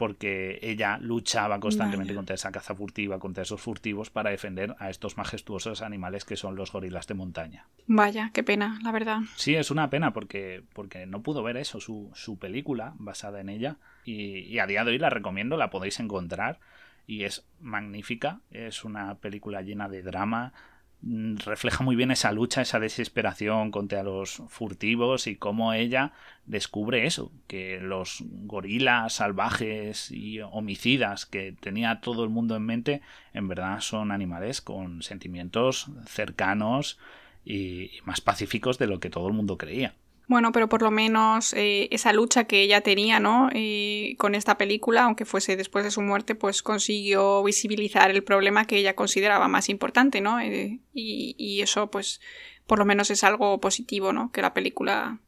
[0.00, 5.18] porque ella luchaba constantemente contra esa caza furtiva, contra esos furtivos, para defender a estos
[5.18, 7.66] majestuosos animales que son los gorilas de montaña.
[7.86, 9.18] Vaya, qué pena, la verdad.
[9.36, 13.50] Sí, es una pena porque, porque no pudo ver eso, su, su película basada en
[13.50, 16.60] ella, y, y a día de hoy la recomiendo, la podéis encontrar,
[17.06, 20.54] y es magnífica, es una película llena de drama,
[21.02, 26.12] refleja muy bien esa lucha, esa desesperación contra los furtivos y cómo ella
[26.46, 33.02] descubre eso, que los gorilas salvajes y homicidas que tenía todo el mundo en mente,
[33.32, 36.98] en verdad son animales con sentimientos cercanos
[37.44, 39.94] y más pacíficos de lo que todo el mundo creía.
[40.30, 43.48] Bueno, pero por lo menos eh, esa lucha que ella tenía, ¿no?
[43.52, 48.64] Eh, con esta película, aunque fuese después de su muerte, pues consiguió visibilizar el problema
[48.64, 50.38] que ella consideraba más importante, ¿no?
[50.38, 52.20] Eh, y, y, eso, pues,
[52.68, 54.30] por lo menos es algo positivo, ¿no?
[54.30, 55.18] Que la película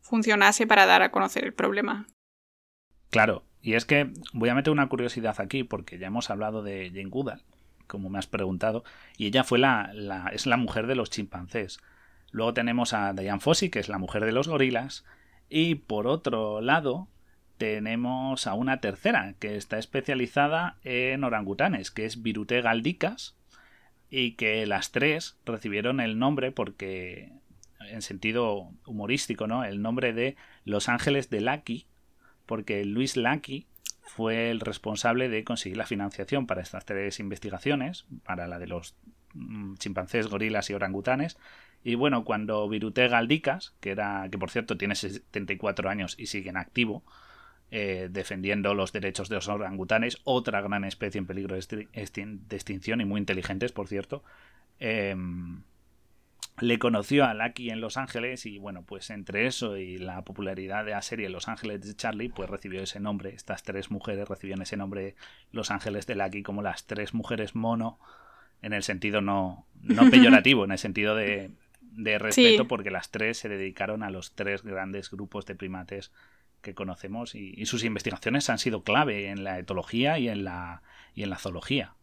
[0.00, 2.08] funcionase para dar a conocer el problema.
[3.10, 6.90] Claro, y es que voy a meter una curiosidad aquí, porque ya hemos hablado de
[6.92, 7.44] Jane Goodall,
[7.86, 8.82] como me has preguntado,
[9.16, 11.78] y ella fue la, la es la mujer de los chimpancés.
[12.30, 15.04] Luego tenemos a Diane Fossey, que es la mujer de los gorilas.
[15.48, 17.08] Y por otro lado,
[17.56, 23.34] tenemos a una tercera, que está especializada en orangutanes, que es Virute Galdicas.
[24.10, 27.30] Y que las tres recibieron el nombre porque,
[27.80, 29.64] en sentido humorístico, ¿no?
[29.64, 31.86] El nombre de Los Ángeles de Lucky,
[32.46, 33.66] porque Luis Lucky
[34.08, 38.94] fue el responsable de conseguir la financiación para estas tres investigaciones, para la de los
[39.34, 41.36] mm, chimpancés, gorilas y orangutanes,
[41.84, 46.50] y bueno, cuando Virute Galdicas, que era, que por cierto tiene 74 años y sigue
[46.50, 47.04] en activo,
[47.70, 53.04] eh, defendiendo los derechos de los orangutanes, otra gran especie en peligro de, extinción y
[53.04, 54.24] muy inteligentes, por cierto,
[54.80, 55.62] em,
[56.60, 60.84] le conoció a Lucky en Los Ángeles y bueno, pues entre eso y la popularidad
[60.84, 64.62] de la serie Los Ángeles de Charlie, pues recibió ese nombre, estas tres mujeres recibieron
[64.62, 65.14] ese nombre
[65.52, 68.00] Los Ángeles de Lucky como las tres mujeres mono,
[68.62, 71.50] en el sentido no, no peyorativo, en el sentido de
[71.92, 76.12] de respeto porque las tres se dedicaron a los tres grandes grupos de primates
[76.62, 80.82] que conocemos y, sus investigaciones han sido clave en la etología y en la,
[81.14, 81.94] y en la zoología.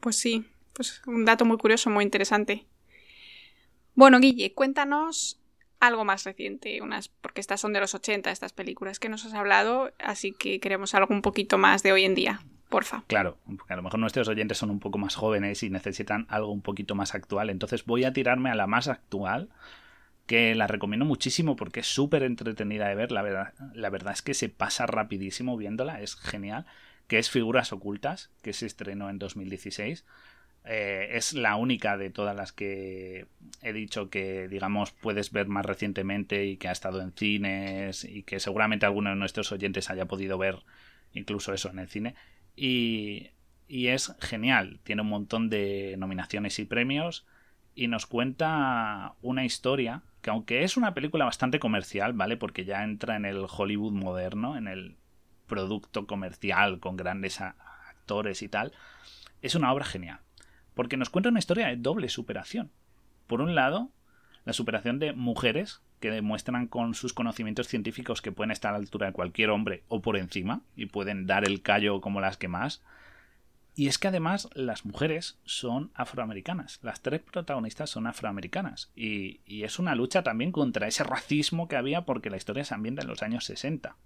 [0.00, 2.66] Pues sí, pues un dato muy curioso, muy interesante.
[3.94, 5.40] Bueno, Guille, cuéntanos
[5.80, 9.34] algo más reciente, unas, porque estas son de los 80, estas películas que nos has
[9.34, 13.04] hablado, así que queremos algo un poquito más de hoy en día porfa.
[13.06, 16.52] Claro, porque a lo mejor nuestros oyentes son un poco más jóvenes y necesitan algo
[16.52, 17.50] un poquito más actual.
[17.50, 19.48] Entonces voy a tirarme a la más actual,
[20.26, 23.12] que la recomiendo muchísimo porque es súper entretenida de ver.
[23.12, 26.66] La verdad, la verdad es que se pasa rapidísimo viéndola, es genial.
[27.06, 30.04] Que es Figuras Ocultas, que se estrenó en 2016.
[30.66, 33.26] Eh, es la única de todas las que
[33.62, 38.22] he dicho que, digamos, puedes ver más recientemente y que ha estado en cines y
[38.24, 40.58] que seguramente alguno de nuestros oyentes haya podido ver
[41.14, 42.14] incluso eso en el cine.
[42.60, 43.30] Y,
[43.68, 47.26] es genial, tiene un montón de nominaciones y premios
[47.74, 52.36] y nos cuenta una historia que aunque es una película bastante comercial, ¿vale?
[52.36, 54.96] Porque ya entra en el Hollywood moderno, en el
[55.46, 58.72] producto comercial con grandes actores y tal,
[59.42, 60.18] es una obra genial.
[60.74, 62.72] Porque nos cuenta una historia de doble superación.
[63.28, 63.92] Por un lado,
[64.44, 68.82] la superación de mujeres que demuestran con sus conocimientos científicos que pueden estar a la
[68.82, 72.48] altura de cualquier hombre o por encima y pueden dar el callo como las que
[72.48, 72.82] más.
[73.74, 76.80] Y es que además las mujeres son afroamericanas.
[76.82, 78.90] Las tres protagonistas son afroamericanas.
[78.96, 82.74] Y, y, es una lucha también contra ese racismo que había porque la historia se
[82.74, 83.96] ambienta en los años 60.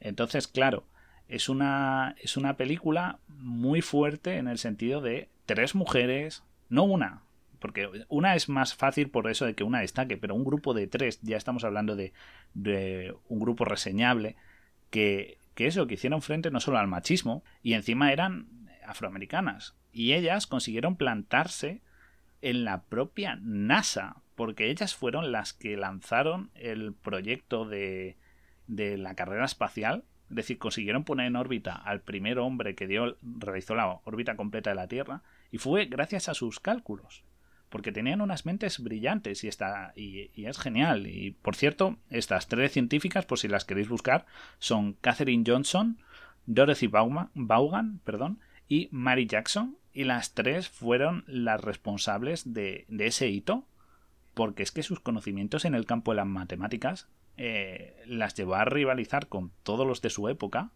[0.00, 0.84] Entonces, claro,
[1.28, 7.22] es una, es una película muy fuerte en el sentido de tres mujeres, no una,
[7.58, 10.86] porque una es más fácil por eso de que una destaque, pero un grupo de
[10.86, 12.12] tres, ya estamos hablando de,
[13.28, 14.36] un grupo reseñable,
[14.90, 18.46] que, que eso, que hicieron frente no solo al machismo, y encima eran
[18.86, 19.74] afroamericanas.
[19.92, 21.82] Y ellas consiguieron plantarse
[22.42, 28.16] en la propia NASA, porque ellas fueron las que lanzaron el proyecto de,
[28.68, 33.16] de la carrera espacial, es decir, consiguieron poner en órbita al primer hombre que dio,
[33.22, 37.24] realizó la órbita completa de la Tierra, y fue gracias a sus cálculos
[37.68, 41.06] porque tenían unas mentes brillantes y, está, y, es genial.
[41.06, 44.26] Y por cierto, estas tres científicas, por si las queréis buscar,
[44.58, 45.98] son Catherine Johnson,
[46.46, 49.76] Dorothy Vaughan, perdón, y Mary Jackson.
[49.92, 53.66] Y las tres fueron las responsables de, ese hito,
[54.34, 58.64] porque es que sus conocimientos en el campo de las matemáticas eh, las llevó a
[58.64, 60.70] rivalizar con todos los de su época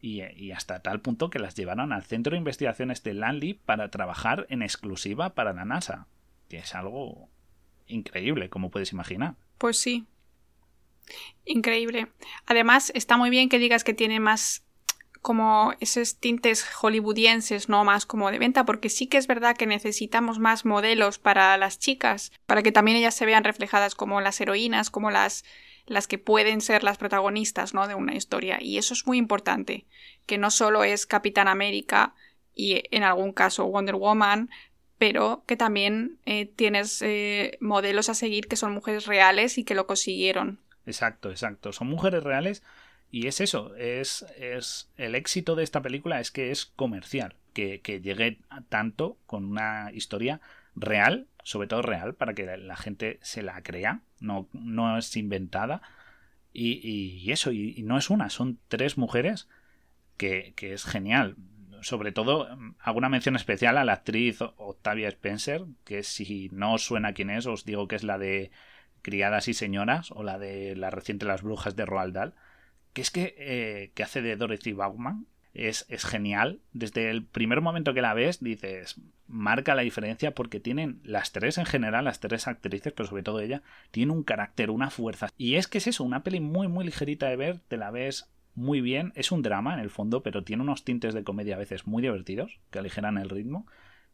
[0.00, 4.46] y, hasta tal punto que las llevaron al Centro de Investigaciones de Langley para trabajar
[4.50, 6.08] en exclusiva para la NASA
[6.56, 7.28] es algo
[7.86, 9.34] increíble, como puedes imaginar.
[9.58, 10.06] Pues sí.
[11.44, 12.08] Increíble.
[12.46, 14.62] Además, está muy bien que digas que tiene más
[15.20, 19.66] como esos tintes hollywoodienses, no más como de venta, porque sí que es verdad que
[19.66, 24.38] necesitamos más modelos para las chicas, para que también ellas se vean reflejadas como las
[24.40, 25.44] heroínas, como las
[25.86, 27.86] las que pueden ser las protagonistas, ¿no?
[27.88, 29.86] de una historia y eso es muy importante,
[30.26, 32.14] que no solo es Capitán América
[32.54, 34.50] y en algún caso Wonder Woman,
[34.98, 39.74] pero que también eh, tienes eh, modelos a seguir que son mujeres reales y que
[39.74, 40.58] lo consiguieron.
[40.86, 41.72] Exacto, exacto.
[41.72, 42.62] Son mujeres reales
[43.10, 47.34] y es eso, es, es el éxito de esta película es que es comercial.
[47.52, 48.38] que, que llegue
[48.68, 50.40] tanto con una historia
[50.74, 55.80] real, sobre todo real, para que la gente se la crea, no, no es inventada.
[56.52, 59.48] Y, y eso, y, no es una, son tres mujeres
[60.16, 61.36] que, que es genial.
[61.84, 66.84] Sobre todo, hago una mención especial a la actriz Octavia Spencer, que si no os
[66.86, 68.50] suena quién es, os digo que es la de
[69.02, 72.34] Criadas y Señoras o la de la reciente Las Brujas de Roald Dahl,
[72.94, 76.60] que es que, eh, que hace de Dorothy Bauman, es, es, genial.
[76.72, 81.58] Desde el primer momento que la ves, dices, marca la diferencia porque tienen las tres
[81.58, 85.28] en general, las tres actrices, pero sobre todo ella, tiene un carácter, una fuerza.
[85.36, 88.30] Y es que es eso, una peli muy, muy ligerita de ver, te la ves
[88.54, 89.12] muy bien.
[89.14, 92.02] Es un drama en el fondo, pero tiene unos tintes de comedia a veces muy
[92.02, 93.66] divertidos, que aligeran el ritmo.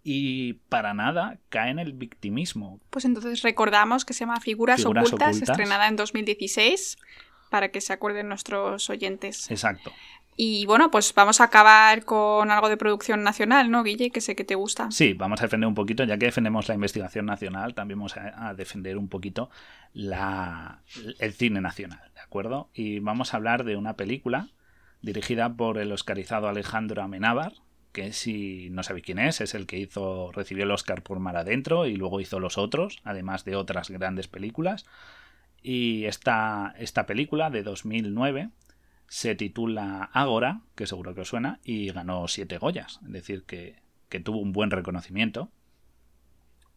[0.03, 2.81] Y para nada cae en el victimismo.
[2.91, 6.97] Pues entonces recordamos que se llama Figuras, ocultas, ocultas, estrenada en 2016,
[7.51, 9.51] para que se acuerden nuestros oyentes.
[9.51, 9.93] Exacto.
[10.43, 14.11] Y bueno, pues vamos a acabar con algo de producción nacional, ¿no, Guille?
[14.11, 14.91] Que sé que te gusta.
[14.91, 18.55] Sí, vamos a defender un poquito, ya que defendemos la investigación nacional, también vamos a,
[18.55, 19.51] defender un poquito
[19.93, 20.81] la,
[21.19, 22.10] el cine nacional, ¿de
[22.75, 24.49] Y vamos a hablar de una película
[25.03, 27.55] dirigida por el oscarizado Alejandro Amenábar,
[27.93, 31.37] que si no sabéis quién es, es el que hizo, recibió el Oscar por Mar
[31.37, 34.87] Adentro y luego hizo los otros, además de otras grandes películas.
[35.63, 38.51] Y esta, esta película de 2009
[39.11, 43.77] se titula Ágora, que seguro que os suena, y ganó siete Goyas, es decir, que,
[44.23, 45.51] tuvo un buen reconocimiento.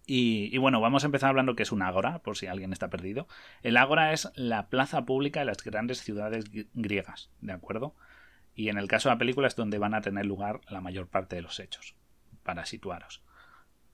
[0.06, 3.28] Y, bueno, vamos a empezar hablando que es un ágora, por si alguien está perdido.
[3.62, 7.96] El ágora es la plaza pública de las grandes ciudades griegas, ¿de acuerdo?
[8.54, 11.08] Y en el caso de la película es donde van a tener lugar la mayor
[11.08, 11.96] parte de los hechos,
[12.44, 13.24] para situaros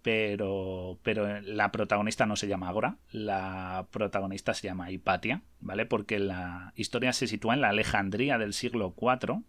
[0.02, 5.86] pero, pero la protagonista no se llama Agora, la protagonista se llama Hipatia, ¿vale?
[5.86, 9.42] Porque la historia se sitúa en la Alejandría del siglo IV.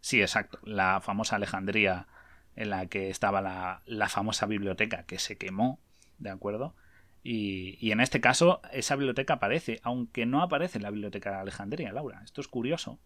[0.00, 2.06] Sí, exacto, la famosa Alejandría
[2.56, 5.80] en la que estaba la, la famosa biblioteca que se quemó,
[6.18, 6.74] ¿de acuerdo?
[7.22, 11.36] Y, y, en este caso esa biblioteca aparece, aunque no aparece en la biblioteca de
[11.36, 12.20] Alejandría, Laura.
[12.22, 13.00] Esto es curioso,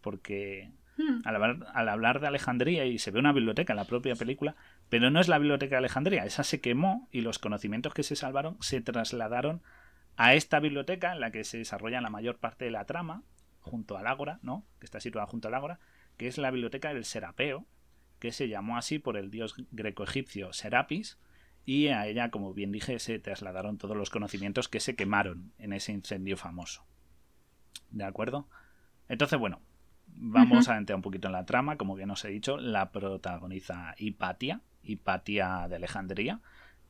[0.00, 1.20] porque Hmm.
[1.24, 4.56] Al, hablar, de Alejandría y se ve una biblioteca en la propia película,
[4.90, 8.14] pero no es la biblioteca de Alejandría, esa se quemó y los conocimientos que se
[8.14, 9.62] salvaron se trasladaron
[10.16, 13.22] a esta biblioteca en la que se desarrolla la mayor parte de la trama,
[13.60, 14.66] junto al Ágora, ¿no?
[14.80, 15.78] que está situada junto al Ágora,
[16.18, 17.64] que es la biblioteca del Serapeo,
[18.22, 21.18] que se llamó así por el dios greco-egipcio Serapis,
[21.64, 25.72] y a ella, como bien dije, se trasladaron todos los conocimientos que se quemaron en
[25.72, 26.86] ese incendio famoso.
[27.90, 28.48] ¿De acuerdo?
[29.08, 29.60] Entonces, bueno,
[30.14, 33.94] Vamos a entrar un poquito en la trama, como bien os he dicho, la protagoniza
[33.98, 36.40] Hipatia, Hipatia de Alejandría,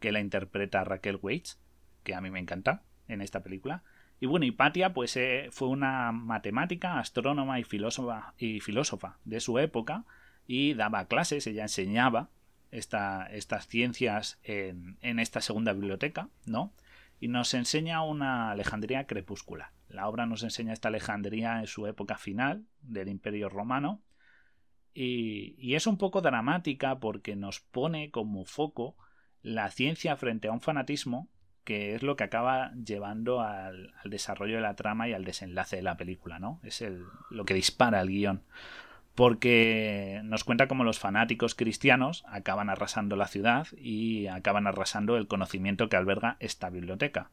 [0.01, 1.61] que la interpreta Raquel Waits,
[2.03, 3.85] que a mí me encanta en esta película.
[4.21, 9.59] Y bueno, Hipatia pues eh, fue una matemática, astrónoma y filósofa, y filósofa de su
[9.59, 10.05] época
[10.53, 12.29] y daba clases, ella enseñaba
[12.71, 16.75] esta, estas ciencias en, en esta segunda biblioteca, ¿no?
[17.21, 19.71] Y nos enseña una Alejandría crepuscular.
[19.89, 24.03] La obra nos enseña esta Alejandría en su época final del Imperio Romano
[24.93, 28.99] y, es un poco dramática porque nos pone como foco
[29.41, 31.31] la ciencia frente a un fanatismo
[31.65, 35.83] que es lo que acaba llevando al, desarrollo de la trama y al desenlace de
[35.83, 36.61] la película, ¿no?
[36.63, 36.85] Es
[37.31, 38.43] lo que dispara el guion.
[39.15, 45.27] Porque nos cuenta cómo los fanáticos cristianos acaban arrasando la ciudad y acaban arrasando el
[45.27, 47.31] conocimiento que alberga esta biblioteca.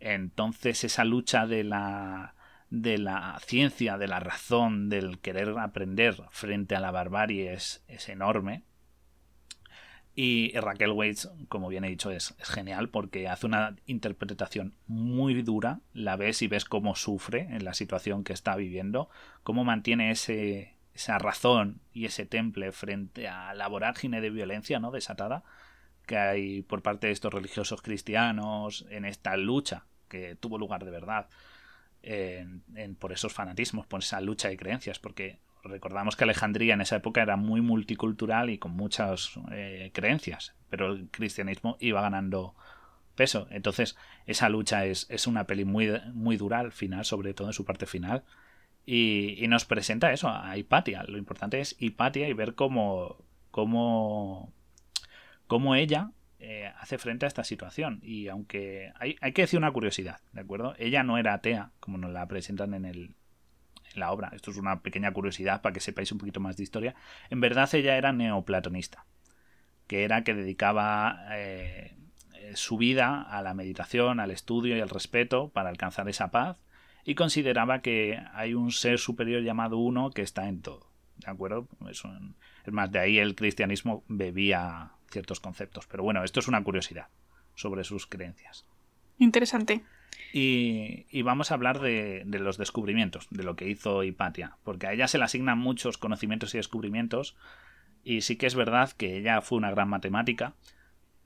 [0.00, 2.34] Entonces esa lucha de la,
[2.70, 8.08] de la ciencia, de la razón, del querer aprender frente a la barbarie es, es
[8.08, 8.64] enorme.
[10.16, 15.42] Y Raquel Waits, como bien he dicho, es, es, genial porque hace una interpretación muy
[15.42, 15.80] dura.
[15.92, 19.08] La ves y ves cómo sufre en la situación que está viviendo,
[19.42, 24.90] cómo mantiene ese, esa razón y ese temple frente a la vorágine de violencia no
[24.90, 25.42] desatada
[26.06, 30.90] que hay por parte de estos religiosos cristianos en esta lucha que tuvo lugar de
[30.90, 31.28] verdad
[32.98, 37.22] por esos fanatismos, por esa lucha de creencias, porque recordamos que Alejandría en esa época
[37.22, 42.54] era muy multicultural y con muchas eh, creencias, pero el cristianismo iba ganando
[43.14, 43.46] peso.
[43.50, 47.54] Entonces, esa lucha es, es, una peli muy, muy dura al final, sobre todo en
[47.54, 48.24] su parte final.
[48.86, 51.04] Y, nos presenta eso, a Hipatia.
[51.04, 54.52] Lo importante es Hipatia y ver cómo, cómo,
[55.46, 58.00] cómo ella eh, hace frente a esta situación.
[58.02, 60.74] Y aunque hay, hay, que decir una curiosidad, ¿de acuerdo?
[60.78, 63.14] Ella no era atea, como nos la presentan en, el,
[63.94, 64.30] en la obra.
[64.34, 66.94] Esto es una pequeña curiosidad para que sepáis un poquito más de historia.
[67.30, 69.06] En verdad ella era neoplatonista,
[69.86, 71.96] que era que dedicaba eh,
[72.54, 76.58] su vida a la meditación, al estudio y al respeto para alcanzar esa paz
[77.04, 80.86] y consideraba que hay un ser superior llamado uno que está en todo.
[81.16, 81.68] ¿De acuerdo?
[81.88, 82.02] Es,
[82.64, 85.86] es más, de ahí el cristianismo bebía ciertos conceptos.
[85.86, 87.08] Pero bueno, esto es una curiosidad
[87.54, 88.66] sobre sus creencias.
[89.18, 89.82] Interesante.
[90.32, 95.06] Y, vamos a hablar de, los descubrimientos, de lo que hizo Hipatia, porque a ella
[95.06, 97.36] se le asignan muchos conocimientos y descubrimientos,
[98.02, 100.54] y sí que es verdad que ella fue una gran matemática,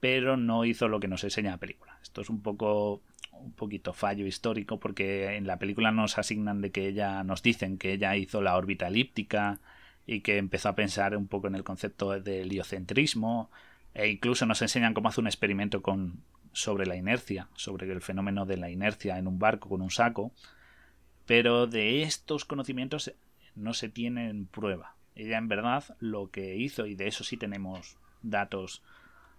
[0.01, 1.99] pero no hizo lo que nos enseña la película.
[2.03, 6.71] Esto es un poco un poquito fallo histórico porque en la película nos asignan de
[6.71, 9.61] que ella nos dicen que ella hizo la órbita elíptica
[10.07, 13.51] y que empezó a pensar un poco en el concepto del heliocentrismo
[13.95, 16.23] e incluso nos enseñan cómo hace un experimento con,
[16.53, 20.33] sobre la inercia, sobre el fenómeno de la inercia en un barco con un saco,
[21.27, 23.13] pero de estos conocimientos
[23.55, 24.97] no se tienen prueba.
[25.15, 28.83] Ella en verdad lo que hizo, y de eso sí tenemos datos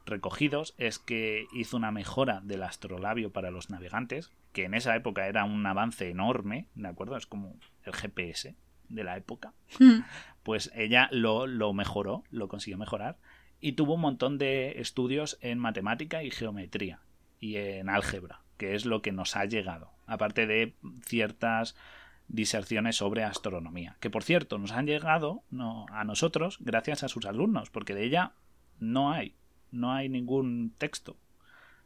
[0.05, 5.27] recogidos, es que hizo una mejora del astrolabio para los navegantes, que en esa época
[5.27, 7.17] era un avance enorme, ¿de acuerdo?
[7.17, 8.55] Es como el GPS
[8.89, 9.53] de la época.
[9.79, 10.01] Hmm.
[10.43, 13.17] Pues ella lo, lo mejoró, lo consiguió mejorar,
[13.61, 17.01] y tuvo un montón de estudios en matemática y geometría
[17.39, 20.75] y en álgebra, que es lo que nos ha llegado, aparte de
[21.05, 21.75] ciertas
[22.27, 27.25] diserciones sobre astronomía, que por cierto nos han llegado no, a nosotros gracias a sus
[27.25, 28.33] alumnos, porque de ella
[28.79, 29.35] no hay,
[29.71, 31.17] no hay ningún texto,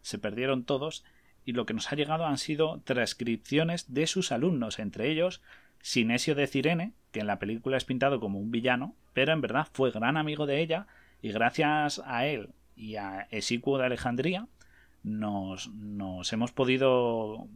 [0.02, 1.04] se perdieron todos
[1.46, 5.42] y lo que nos ha llegado han sido transcripciones de sus alumnos, entre ellos
[5.82, 9.68] Sinesio de Cirene, que en la película es pintado como un villano, pero en verdad
[9.74, 10.88] fue gran amigo de ella
[11.22, 14.48] y gracias a él y a Esicuo de Alejandría
[15.04, 15.70] nos,
[16.32, 17.48] hemos podido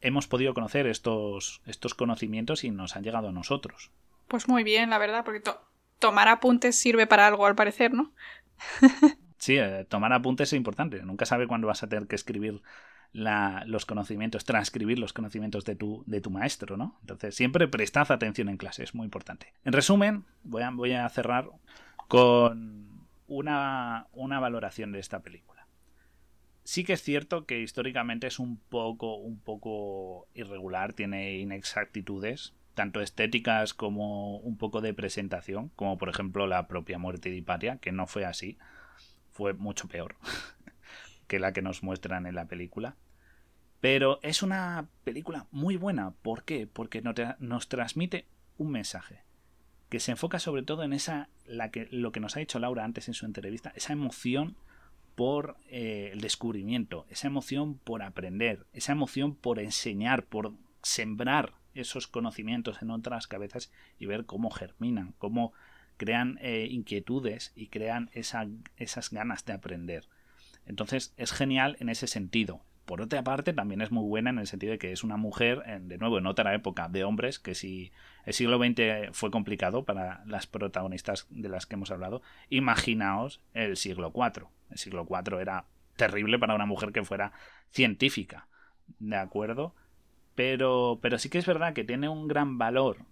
[0.00, 3.92] hemos podido conocer estos, estos conocimientos y nos han llegado a nosotros.
[4.26, 5.42] Pues muy bien, la verdad, porque
[5.98, 8.12] tomar apuntes sirve para algo al parecer, ¿no?
[9.38, 11.02] sí, eh, tomar apuntes es importante.
[11.02, 12.62] Nunca sabe cuándo vas a tener que escribir
[13.12, 16.98] la, los conocimientos, transcribir los conocimientos de tu, de tu maestro, ¿no?
[17.00, 19.52] Entonces, siempre prestad atención en clase, es muy importante.
[19.64, 21.48] En resumen, voy a, voy a cerrar
[22.08, 25.66] con una, una valoración de esta película.
[26.64, 33.00] Sí que es cierto que históricamente es un poco, un poco irregular, tiene inexactitudes, tanto
[33.00, 37.90] estéticas como un poco de presentación, como por ejemplo la propia muerte de Hipatia, que
[37.90, 38.58] no fue así,
[39.38, 40.16] fue mucho peor
[41.28, 42.96] que la que nos muestran en la película.
[43.80, 46.10] Pero es una película muy buena.
[46.22, 46.66] ¿Por qué?
[46.66, 47.00] Porque
[47.38, 48.26] nos transmite
[48.56, 49.22] un mensaje
[49.88, 52.84] que se enfoca sobre todo en esa, la que, lo que nos ha dicho Laura
[52.84, 54.56] antes en su entrevista, esa emoción
[55.14, 62.08] por eh, el descubrimiento, esa emoción por aprender, esa emoción por enseñar, por sembrar esos
[62.08, 63.70] conocimientos en otras cabezas
[64.00, 65.52] y ver cómo germinan, cómo
[65.98, 68.46] crean eh, inquietudes y crean esa,
[68.78, 70.08] esas ganas de aprender.
[70.64, 72.62] Entonces es genial en ese sentido.
[72.86, 75.62] Por otra parte, también es muy buena en el sentido de que es una mujer,
[75.82, 77.92] de nuevo, en otra época de hombres, que si
[78.24, 83.76] el siglo XX fue complicado para las protagonistas de las que hemos hablado, imaginaos el
[83.76, 84.46] siglo IV.
[84.70, 87.32] El siglo IV era terrible para una mujer que fuera
[87.70, 88.48] científica,
[88.98, 89.74] ¿de acuerdo?
[90.34, 93.04] Pero, pero sí que es verdad que tiene un gran valor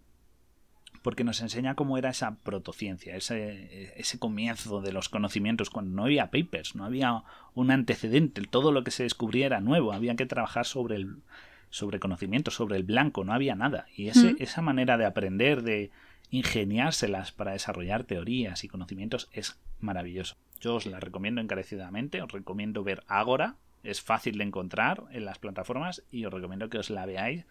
[1.07, 6.03] porque nos enseña cómo era esa protociencia, ese, ese comienzo de los conocimientos, cuando no
[6.03, 7.23] había papers, no había
[7.55, 11.19] un antecedente, todo lo que se descubría era nuevo, había que trabajar sobre el
[11.71, 13.87] sobre conocimiento, sobre el blanco, no había nada.
[13.95, 15.93] Y ese, esa manera de aprender, de
[16.31, 20.35] ingeniárselas para desarrollar teorías y conocimientos es maravilloso.
[20.61, 23.55] Yo os la recomiendo encarecidamente, os recomiendo ver Agora,
[23.85, 27.45] es fácil de encontrar en las plataformas y os recomiendo que os la veáis.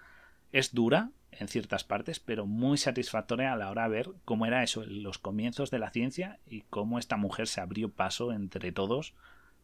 [0.52, 4.64] Es dura, en ciertas partes, pero muy satisfactoria a la hora de ver cómo era
[4.64, 9.14] eso, los comienzos de la ciencia y cómo esta mujer se abrió paso entre todos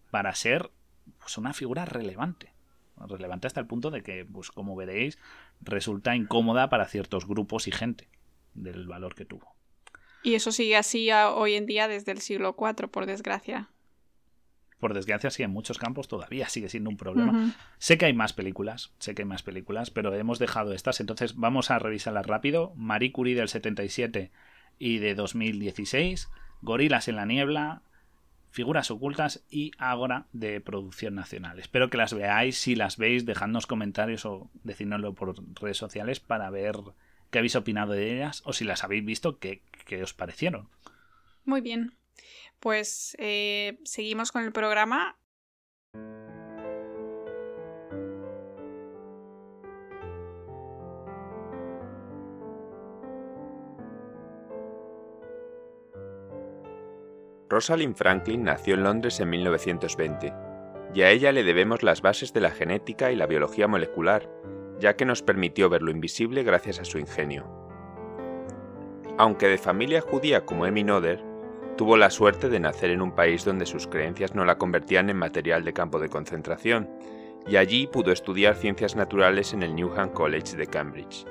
[0.09, 0.69] para ser
[1.19, 2.53] pues, una figura relevante.
[2.97, 5.17] Relevante hasta el punto de que, pues como veréis,
[5.61, 8.07] resulta incómoda para ciertos grupos y gente
[8.53, 9.55] del valor que tuvo.
[10.23, 13.69] Y eso sigue así hoy en día desde el siglo IV, por desgracia
[14.81, 17.53] por desgracia sí en muchos campos todavía sigue siendo un problema.
[17.77, 21.35] Sé que hay más películas, sé que hay más películas, pero hemos dejado estas, entonces
[21.35, 22.73] vamos a revisarlas rápido.
[22.75, 24.31] Marie Curie del 77
[24.79, 26.29] y de 2016,
[26.61, 27.83] Gorilas en la niebla,
[28.49, 31.59] Figuras ocultas y Ágora de producción nacional.
[31.59, 36.49] Espero que las veáis, si las veis, dejadnos comentarios o decídnoslo por redes sociales para
[36.49, 36.75] ver
[37.29, 40.67] qué habéis opinado de ellas o si las habéis visto, qué, qué os parecieron.
[41.45, 41.93] Muy bien.
[42.59, 45.17] Pues eh, seguimos con el programa.
[57.51, 60.33] Rosalind Franklin nació en Londres en 1920,
[60.93, 64.29] y a ella le debemos las bases de la genética y la biología molecular,
[64.79, 67.45] ya que nos permitió ver lo invisible gracias a su ingenio.
[69.17, 71.30] Aunque de familia judía como Emmy Noether,
[71.77, 75.17] tuvo la suerte de nacer en un país donde sus creencias no la convertían en
[75.17, 76.89] material de campo de concentración,
[77.47, 81.25] y allí pudo estudiar ciencias naturales en el Newham College de Cambridge.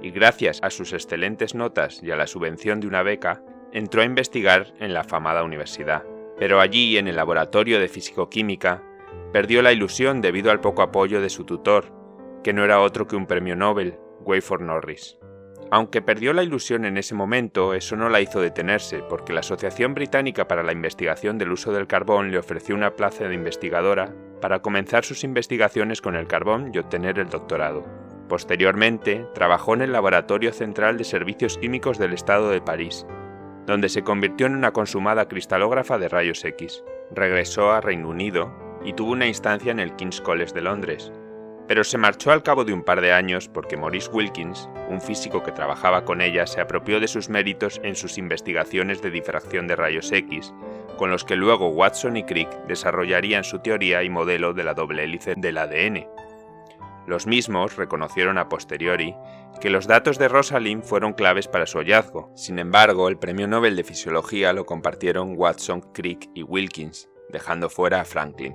[0.00, 3.42] Y gracias a sus excelentes notas y a la subvención de una beca,
[3.72, 6.04] entró a investigar en la afamada universidad.
[6.38, 8.82] Pero allí, en el laboratorio de fisicoquímica,
[9.32, 11.92] perdió la ilusión debido al poco apoyo de su tutor,
[12.42, 15.18] que no era otro que un premio Nobel, Wayford Norris.
[15.72, 19.94] Aunque perdió la ilusión en ese momento, eso no la hizo detenerse, porque la Asociación
[19.94, 24.60] Británica para la Investigación del Uso del Carbón le ofreció una plaza de investigadora para
[24.60, 27.86] comenzar sus investigaciones con el carbón y obtener el doctorado.
[28.28, 33.06] Posteriormente, trabajó en el Laboratorio Central de Servicios Químicos del Estado de París,
[33.64, 36.84] donde se convirtió en una consumada cristalógrafa de rayos X.
[37.12, 38.52] Regresó a Reino Unido
[38.84, 41.10] y tuvo una instancia en el King's College de Londres,
[41.72, 45.42] pero se marchó al cabo de un par de años porque Maurice Wilkins, un físico
[45.42, 49.76] que trabajaba con ella, se apropió de sus méritos en sus investigaciones de difracción de
[49.76, 50.52] rayos X,
[50.98, 55.04] con los que luego Watson y Crick desarrollarían su teoría y modelo de la doble
[55.04, 56.06] hélice del ADN.
[57.06, 59.16] Los mismos reconocieron a posteriori
[59.58, 62.30] que los datos de Rosalind fueron claves para su hallazgo.
[62.36, 68.02] Sin embargo, el premio Nobel de Fisiología lo compartieron Watson, Crick y Wilkins, dejando fuera
[68.02, 68.54] a Franklin.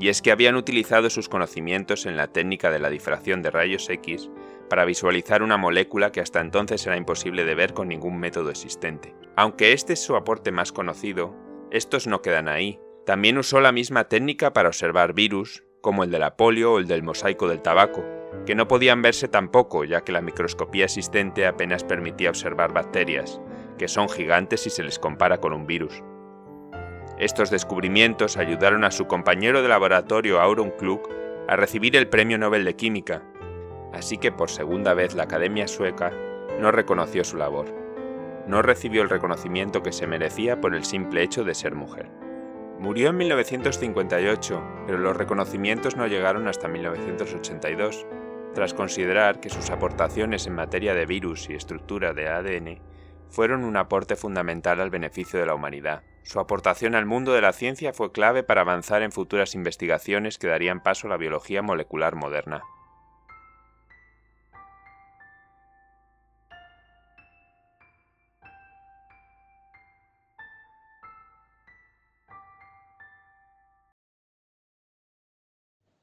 [0.00, 3.88] Y es que habían utilizado sus conocimientos en la técnica de la difracción de rayos
[3.88, 4.30] X
[4.68, 9.14] para visualizar una molécula que hasta entonces era imposible de ver con ningún método existente.
[9.36, 11.34] Aunque este es su aporte más conocido,
[11.70, 12.80] estos no quedan ahí.
[13.06, 16.86] También usó la misma técnica para observar virus, como el de la polio o el
[16.86, 18.04] del mosaico del tabaco,
[18.46, 23.40] que no podían verse tampoco ya que la microscopía existente apenas permitía observar bacterias,
[23.78, 26.02] que son gigantes si se les compara con un virus.
[27.18, 31.08] Estos descubrimientos ayudaron a su compañero de laboratorio Auron Klug
[31.48, 33.24] a recibir el Premio Nobel de Química,
[33.92, 36.12] así que por segunda vez la Academia Sueca
[36.60, 37.66] no reconoció su labor.
[38.46, 42.08] No recibió el reconocimiento que se merecía por el simple hecho de ser mujer.
[42.78, 48.06] Murió en 1958, pero los reconocimientos no llegaron hasta 1982,
[48.54, 52.80] tras considerar que sus aportaciones en materia de virus y estructura de ADN
[53.28, 56.02] fueron un aporte fundamental al beneficio de la humanidad.
[56.28, 60.46] Su aportación al mundo de la ciencia fue clave para avanzar en futuras investigaciones que
[60.46, 62.62] darían paso a la biología molecular moderna.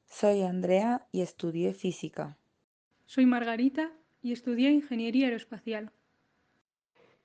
[0.06, 2.36] Soy Andrea y estudié física.
[3.04, 5.92] Soy Margarita y estudié ingeniería aeroespacial.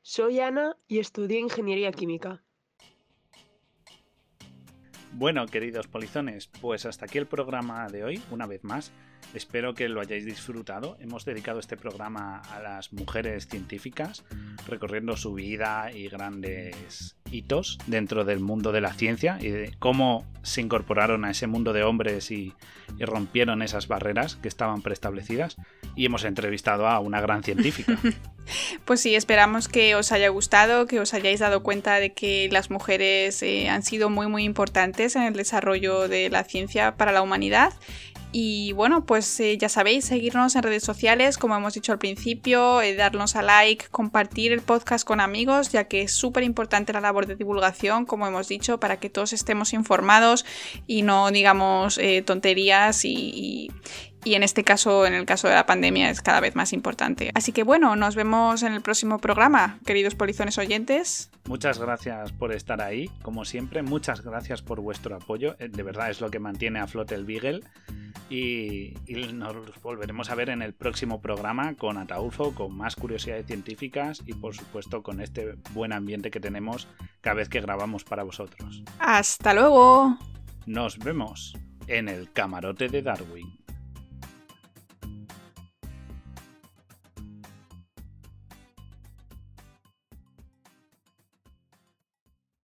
[0.04, 2.44] Soy Ana y estudié ingeniería química.
[5.14, 8.92] Bueno, queridos polizones, pues hasta aquí el programa de hoy, una vez más.
[9.34, 10.98] Espero que lo hayáis disfrutado.
[11.00, 14.26] Hemos dedicado este programa a las mujeres científicas,
[14.68, 20.26] recorriendo su vida y grandes hitos dentro del mundo de la ciencia y de cómo
[20.44, 22.54] se incorporaron a ese mundo de hombres y,
[23.00, 25.56] rompieron esas barreras que estaban preestablecidas.
[25.96, 27.98] Y hemos entrevistado a una gran científica.
[28.86, 32.72] Pues sí, esperamos que os haya gustado, que os hayáis dado cuenta de que las
[32.72, 37.22] mujeres eh, han sido muy muy importantes en el desarrollo de la ciencia para la
[37.22, 37.72] humanidad
[38.34, 42.82] y bueno, pues eh, ya sabéis, seguirnos en redes sociales, como hemos dicho al principio,
[42.82, 47.02] eh, darnos a like, compartir el podcast con amigos, ya que es súper importante la
[47.02, 50.46] labor de divulgación, como hemos dicho, para que todos estemos informados
[50.88, 53.72] y no digamos eh, tonterías y, y
[54.26, 57.32] en este caso, en el caso de la pandemia, es cada vez más importante.
[57.34, 61.30] Así que bueno, nos vemos en el próximo programa, queridos polizones oyentes.
[61.46, 66.10] Muchas gracias por estar ahí, como siempre, muchas gracias por vuestro apoyo, eh, de verdad
[66.12, 67.62] es lo que mantiene a flote el Beagle
[68.30, 73.48] y, y nos volveremos a ver en el próximo programa con Ataulfo, con más curiosidades
[73.48, 76.88] científicas y por supuesto con este buen ambiente que tenemos
[77.22, 78.84] cada vez que grabamos para vosotros.
[79.00, 80.18] Hasta luego.
[80.66, 83.61] Nos vemos en el camarote de Darwin.